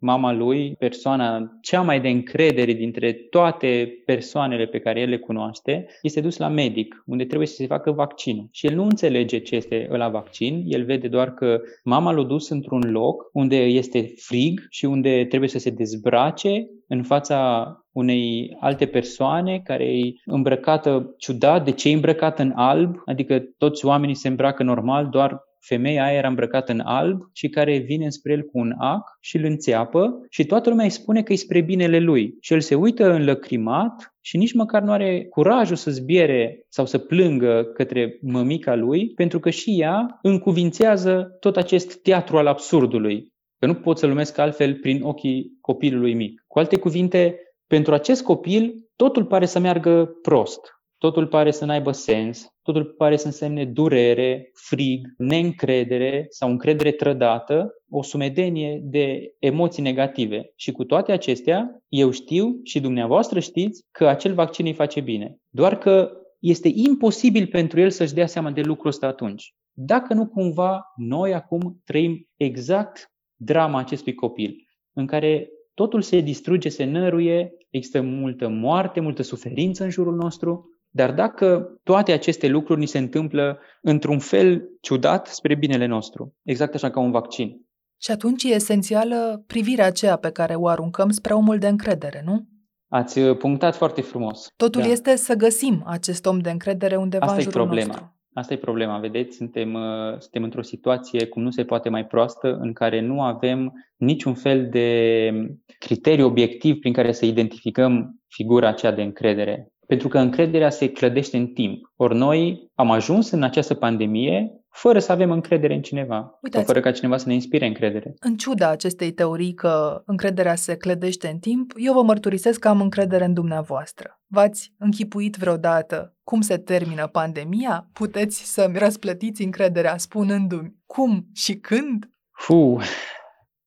mama 0.00 0.32
lui, 0.32 0.74
persoana 0.78 1.58
cea 1.60 1.82
mai 1.82 2.00
de 2.00 2.08
încredere 2.08 2.72
dintre 2.72 3.12
toate 3.12 4.02
persoanele 4.04 4.66
pe 4.66 4.78
care 4.78 5.00
el 5.00 5.08
le 5.08 5.18
cunoaște, 5.18 5.86
este 6.02 6.20
dus 6.20 6.36
la 6.36 6.48
medic, 6.48 7.02
unde 7.06 7.24
trebuie 7.24 7.48
să 7.48 7.54
se 7.54 7.66
facă 7.66 7.90
vaccinul. 7.90 8.48
Și 8.50 8.66
el 8.66 8.74
nu 8.74 8.82
înțelege 8.82 9.38
ce 9.38 9.56
este 9.56 9.88
la 9.90 10.08
vaccin, 10.08 10.64
el 10.66 10.84
vede 10.84 11.08
doar 11.08 11.34
că 11.34 11.60
mama 11.84 12.12
l-a 12.12 12.22
dus 12.22 12.48
într-un 12.48 12.90
loc 12.90 13.30
unde 13.32 13.56
este 13.56 14.12
frig 14.16 14.66
și 14.70 14.84
unde 14.84 15.24
trebuie 15.28 15.50
să 15.50 15.58
se 15.58 15.70
dezbrace 15.70 16.66
în 16.88 17.02
fața 17.02 17.70
unei 17.92 18.56
alte 18.60 18.86
persoane 18.86 19.60
care 19.64 19.84
e 19.84 20.12
îmbrăcată 20.24 21.14
ciudat, 21.18 21.64
de 21.64 21.70
ce 21.70 21.88
e 21.88 21.94
îmbrăcată 21.94 22.42
în 22.42 22.52
alb, 22.54 23.02
adică 23.04 23.42
toți 23.58 23.86
oamenii 23.86 24.14
se 24.14 24.28
îmbracă 24.28 24.62
normal, 24.62 25.08
doar 25.08 25.40
femeia 25.66 26.04
aia 26.04 26.16
era 26.16 26.28
îmbrăcată 26.28 26.72
în 26.72 26.80
alb 26.80 27.20
și 27.32 27.48
care 27.48 27.76
vine 27.76 28.08
spre 28.08 28.32
el 28.32 28.42
cu 28.42 28.58
un 28.58 28.74
ac 28.78 29.16
și 29.20 29.36
îl 29.36 29.44
înțeapă 29.44 30.26
și 30.30 30.44
toată 30.44 30.68
lumea 30.68 30.84
îi 30.84 30.90
spune 30.90 31.22
că 31.22 31.32
e 31.32 31.36
spre 31.36 31.60
binele 31.60 31.98
lui. 31.98 32.36
Și 32.40 32.52
el 32.52 32.60
se 32.60 32.74
uită 32.74 33.12
înlăcrimat 33.12 34.14
și 34.20 34.36
nici 34.36 34.52
măcar 34.52 34.82
nu 34.82 34.90
are 34.90 35.26
curajul 35.30 35.76
să 35.76 35.90
zbiere 35.90 36.66
sau 36.68 36.86
să 36.86 36.98
plângă 36.98 37.64
către 37.74 38.18
mămica 38.22 38.74
lui, 38.74 39.12
pentru 39.14 39.40
că 39.40 39.50
și 39.50 39.80
ea 39.80 40.18
încuvințează 40.22 41.36
tot 41.40 41.56
acest 41.56 42.02
teatru 42.02 42.36
al 42.38 42.46
absurdului. 42.46 43.34
Că 43.58 43.66
nu 43.66 43.74
pot 43.74 43.98
să-l 43.98 44.08
numesc 44.08 44.38
altfel 44.38 44.74
prin 44.74 45.02
ochii 45.02 45.58
copilului 45.60 46.14
mic. 46.14 46.44
Cu 46.46 46.58
alte 46.58 46.78
cuvinte, 46.78 47.38
pentru 47.66 47.94
acest 47.94 48.22
copil, 48.22 48.74
totul 48.96 49.24
pare 49.24 49.46
să 49.46 49.58
meargă 49.58 50.04
prost. 50.22 50.75
Totul 50.98 51.26
pare 51.26 51.50
să 51.50 51.64
n-aibă 51.64 51.92
sens, 51.92 52.54
totul 52.62 52.84
pare 52.84 53.16
să 53.16 53.26
însemne 53.26 53.64
durere, 53.64 54.50
frig, 54.54 55.06
neîncredere 55.16 56.26
sau 56.28 56.50
încredere 56.50 56.90
trădată, 56.90 57.70
o 57.90 58.02
sumedenie 58.02 58.80
de 58.82 59.34
emoții 59.38 59.82
negative. 59.82 60.52
Și 60.54 60.72
cu 60.72 60.84
toate 60.84 61.12
acestea, 61.12 61.84
eu 61.88 62.10
știu 62.10 62.60
și 62.62 62.80
dumneavoastră 62.80 63.40
știți 63.40 63.84
că 63.90 64.06
acel 64.06 64.34
vaccin 64.34 64.66
îi 64.66 64.72
face 64.72 65.00
bine. 65.00 65.36
Doar 65.48 65.78
că 65.78 66.10
este 66.38 66.70
imposibil 66.74 67.46
pentru 67.46 67.80
el 67.80 67.90
să-și 67.90 68.14
dea 68.14 68.26
seama 68.26 68.50
de 68.50 68.60
lucrul 68.60 68.90
ăsta 68.90 69.06
atunci. 69.06 69.54
Dacă 69.72 70.14
nu 70.14 70.26
cumva 70.26 70.82
noi 70.96 71.34
acum 71.34 71.80
trăim 71.84 72.28
exact 72.36 73.10
drama 73.34 73.78
acestui 73.78 74.14
copil, 74.14 74.56
în 74.92 75.06
care 75.06 75.48
totul 75.74 76.02
se 76.02 76.20
distruge, 76.20 76.68
se 76.68 76.84
năruie, 76.84 77.52
există 77.70 78.00
multă 78.00 78.48
moarte, 78.48 79.00
multă 79.00 79.22
suferință 79.22 79.84
în 79.84 79.90
jurul 79.90 80.14
nostru, 80.14 80.75
dar 80.96 81.12
dacă 81.12 81.78
toate 81.82 82.12
aceste 82.12 82.48
lucruri 82.48 82.80
ni 82.80 82.86
se 82.86 82.98
întâmplă 82.98 83.58
într-un 83.82 84.18
fel 84.18 84.62
ciudat 84.80 85.26
spre 85.26 85.54
binele 85.54 85.86
nostru, 85.86 86.34
exact 86.42 86.74
așa 86.74 86.90
ca 86.90 87.00
un 87.00 87.10
vaccin. 87.10 87.66
Și 88.02 88.10
atunci 88.10 88.42
e 88.42 88.48
esențială 88.48 89.44
privirea 89.46 89.86
aceea 89.86 90.16
pe 90.16 90.30
care 90.30 90.54
o 90.54 90.66
aruncăm 90.66 91.10
spre 91.10 91.34
omul 91.34 91.58
de 91.58 91.68
încredere, 91.68 92.22
nu? 92.24 92.46
Ați 92.88 93.18
uh, 93.18 93.36
punctat 93.36 93.76
foarte 93.76 94.00
frumos. 94.00 94.48
Totul 94.56 94.80
da. 94.80 94.88
este 94.88 95.16
să 95.16 95.34
găsim 95.34 95.82
acest 95.86 96.26
om 96.26 96.38
de 96.38 96.50
încredere 96.50 96.96
undeva 96.96 97.24
Asta 97.24 97.36
în 97.36 97.42
jurul 97.42 97.60
e 97.60 97.64
problema. 97.64 97.86
nostru. 97.86 98.14
Asta 98.32 98.54
e 98.54 98.56
problema, 98.56 98.98
vedeți? 98.98 99.36
Suntem, 99.36 99.74
uh, 99.74 100.18
suntem 100.18 100.42
într-o 100.42 100.62
situație 100.62 101.26
cum 101.26 101.42
nu 101.42 101.50
se 101.50 101.64
poate 101.64 101.88
mai 101.88 102.06
proastă, 102.06 102.56
în 102.60 102.72
care 102.72 103.00
nu 103.00 103.22
avem 103.22 103.72
niciun 103.96 104.34
fel 104.34 104.68
de 104.70 105.30
criteriu 105.78 106.26
obiectiv 106.26 106.78
prin 106.78 106.92
care 106.92 107.12
să 107.12 107.24
identificăm 107.24 108.22
figura 108.28 108.68
aceea 108.68 108.92
de 108.92 109.02
încredere. 109.02 109.72
Pentru 109.86 110.08
că 110.08 110.18
încrederea 110.18 110.70
se 110.70 110.88
clădește 110.88 111.36
în 111.36 111.46
timp. 111.46 111.92
Ori 111.96 112.14
noi 112.14 112.70
am 112.74 112.90
ajuns 112.90 113.30
în 113.30 113.42
această 113.42 113.74
pandemie 113.74 114.60
fără 114.68 114.98
să 114.98 115.12
avem 115.12 115.30
încredere 115.30 115.74
în 115.74 115.82
cineva, 115.82 116.38
Uitați, 116.42 116.64
sau 116.64 116.64
fără 116.64 116.80
ca 116.80 116.92
cineva 116.92 117.16
să 117.16 117.28
ne 117.28 117.34
inspire 117.34 117.66
încredere. 117.66 118.14
În 118.18 118.36
ciuda 118.36 118.70
acestei 118.70 119.12
teorii 119.12 119.54
că 119.54 120.02
încrederea 120.06 120.54
se 120.54 120.76
clădește 120.76 121.28
în 121.28 121.38
timp, 121.38 121.72
eu 121.76 121.92
vă 121.92 122.02
mărturisesc 122.02 122.58
că 122.58 122.68
am 122.68 122.80
încredere 122.80 123.24
în 123.24 123.34
dumneavoastră. 123.34 124.20
V-ați 124.26 124.72
închipuit 124.78 125.36
vreodată 125.36 126.16
cum 126.22 126.40
se 126.40 126.56
termină 126.56 127.06
pandemia? 127.06 127.88
Puteți 127.92 128.52
să-mi 128.52 128.78
răsplătiți 128.78 129.42
încrederea 129.42 129.96
spunându-mi 129.96 130.74
cum 130.86 131.26
și 131.32 131.54
când? 131.54 132.10
Fu, 132.30 132.78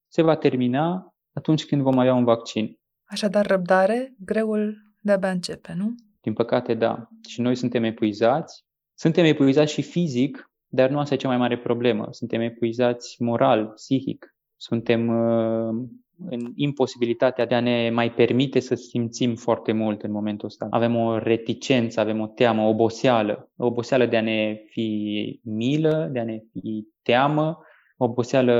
se 0.07 0.21
va 0.21 0.35
termina 0.35 1.13
atunci 1.33 1.65
când 1.65 1.81
vom 1.81 1.99
avea 1.99 2.13
un 2.13 2.23
vaccin. 2.23 2.79
Așadar, 3.05 3.45
răbdare, 3.45 4.13
greul 4.19 4.77
de-abia 5.01 5.29
începe, 5.29 5.73
nu? 5.77 5.95
Din 6.21 6.33
păcate, 6.33 6.73
da. 6.73 7.07
Și 7.27 7.41
noi 7.41 7.55
suntem 7.55 7.83
epuizați. 7.83 8.65
Suntem 8.93 9.25
epuizați 9.25 9.73
și 9.73 9.81
fizic, 9.81 10.51
dar 10.67 10.89
nu 10.89 10.99
asta 10.99 11.13
e 11.13 11.17
cea 11.17 11.27
mai 11.27 11.37
mare 11.37 11.57
problemă. 11.57 12.07
Suntem 12.11 12.41
epuizați 12.41 13.23
moral, 13.23 13.65
psihic. 13.65 14.35
Suntem 14.55 15.07
uh, 15.07 15.87
în 16.29 16.51
imposibilitatea 16.55 17.45
de 17.45 17.55
a 17.55 17.59
ne 17.59 17.89
mai 17.89 18.11
permite 18.11 18.59
să 18.59 18.75
simțim 18.75 19.35
foarte 19.35 19.71
mult 19.71 20.03
în 20.03 20.11
momentul 20.11 20.47
ăsta. 20.47 20.67
Avem 20.69 20.95
o 20.95 21.17
reticență, 21.17 21.99
avem 21.99 22.19
o 22.19 22.27
teamă, 22.27 22.61
o 22.61 22.69
oboseală. 22.69 23.51
O 23.57 23.65
oboseală 23.65 24.05
de 24.05 24.17
a 24.17 24.21
ne 24.21 24.61
fi 24.69 25.39
milă, 25.43 26.09
de 26.11 26.19
a 26.19 26.23
ne 26.23 26.39
fi 26.51 26.87
teamă, 27.01 27.57
o 27.97 28.03
oboseală 28.03 28.53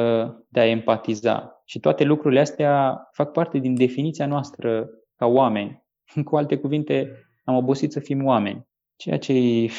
de 0.50 0.60
a 0.60 0.68
empatiza. 0.70 1.62
Și 1.66 1.80
toate 1.80 2.04
lucrurile 2.04 2.40
astea 2.40 3.02
fac 3.12 3.32
parte 3.32 3.58
din 3.58 3.76
definiția 3.76 4.26
noastră 4.26 4.90
ca 5.16 5.26
oameni. 5.26 5.84
Cu 6.26 6.36
alte 6.36 6.58
cuvinte, 6.58 7.12
am 7.50 7.56
obosit 7.56 7.92
să 7.92 8.00
fim 8.00 8.26
oameni, 8.26 8.68
ceea 8.96 9.18
ce 9.18 9.34
e 9.34 9.70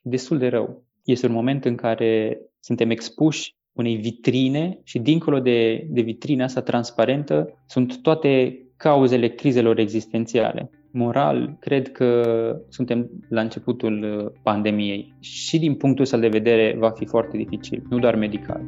destul 0.00 0.38
de 0.38 0.48
rău. 0.48 0.84
Este 1.04 1.26
un 1.26 1.32
moment 1.32 1.64
în 1.64 1.74
care 1.74 2.40
suntem 2.60 2.90
expuși 2.90 3.54
unei 3.72 3.96
vitrine 3.96 4.80
și 4.84 4.98
dincolo 4.98 5.40
de, 5.40 5.86
de 5.88 6.00
vitrina 6.00 6.44
asta 6.44 6.60
transparentă 6.60 7.62
sunt 7.66 8.02
toate 8.02 8.62
cauzele 8.76 9.28
crizelor 9.28 9.78
existențiale. 9.78 10.70
Moral, 10.92 11.56
cred 11.60 11.92
că 11.92 12.22
suntem 12.68 13.10
la 13.28 13.40
începutul 13.40 14.02
uh, 14.02 14.40
pandemiei 14.42 15.14
și 15.20 15.58
din 15.58 15.74
punctul 15.74 16.04
ăsta 16.04 16.16
de 16.16 16.28
vedere 16.28 16.76
va 16.78 16.90
fi 16.90 17.06
foarte 17.06 17.36
dificil, 17.36 17.82
nu 17.88 17.98
doar 17.98 18.14
medical. 18.14 18.60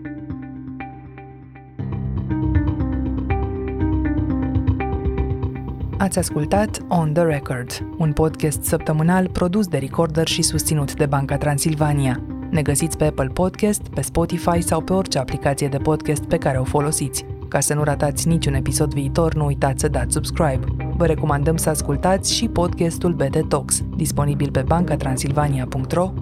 Ați 6.02 6.18
ascultat 6.18 6.78
On 6.88 7.12
The 7.12 7.22
Record, 7.22 7.86
un 7.98 8.12
podcast 8.12 8.64
săptămânal 8.64 9.28
produs 9.28 9.66
de 9.66 9.78
Recorder 9.78 10.26
și 10.28 10.42
susținut 10.42 10.94
de 10.94 11.06
Banca 11.06 11.36
Transilvania. 11.36 12.22
Ne 12.50 12.62
găsiți 12.62 12.96
pe 12.96 13.04
Apple 13.04 13.26
Podcast, 13.26 13.88
pe 13.88 14.00
Spotify 14.00 14.60
sau 14.60 14.80
pe 14.80 14.92
orice 14.92 15.18
aplicație 15.18 15.68
de 15.68 15.76
podcast 15.76 16.24
pe 16.24 16.36
care 16.36 16.58
o 16.58 16.64
folosiți. 16.64 17.24
Ca 17.48 17.60
să 17.60 17.74
nu 17.74 17.82
ratați 17.82 18.28
niciun 18.28 18.54
episod 18.54 18.94
viitor, 18.94 19.34
nu 19.34 19.44
uitați 19.44 19.80
să 19.80 19.88
dați 19.88 20.12
subscribe. 20.12 20.60
vă 20.96 21.06
recomandăm 21.06 21.56
să 21.56 21.68
ascultați 21.68 22.34
și 22.34 22.48
podcastul 22.48 23.12
BT 23.12 23.48
Talks, 23.48 23.82
disponibil 23.96 24.50
pe 24.50 24.62
bancatransilvania.ro 24.66 26.12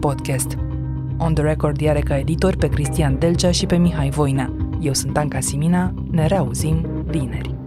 podcast. 0.00 0.56
On 1.18 1.34
the 1.34 1.44
Record 1.44 1.88
are 1.88 2.00
ca 2.00 2.18
editor 2.18 2.56
pe 2.56 2.68
Cristian 2.68 3.18
Delcea 3.18 3.50
și 3.50 3.66
pe 3.66 3.76
Mihai 3.76 4.10
Voina. 4.10 4.56
Eu 4.80 4.92
sunt 4.92 5.16
Anca 5.16 5.40
Simina, 5.40 5.94
ne 6.10 6.26
reauzim 6.26 6.86
vineri. 7.06 7.59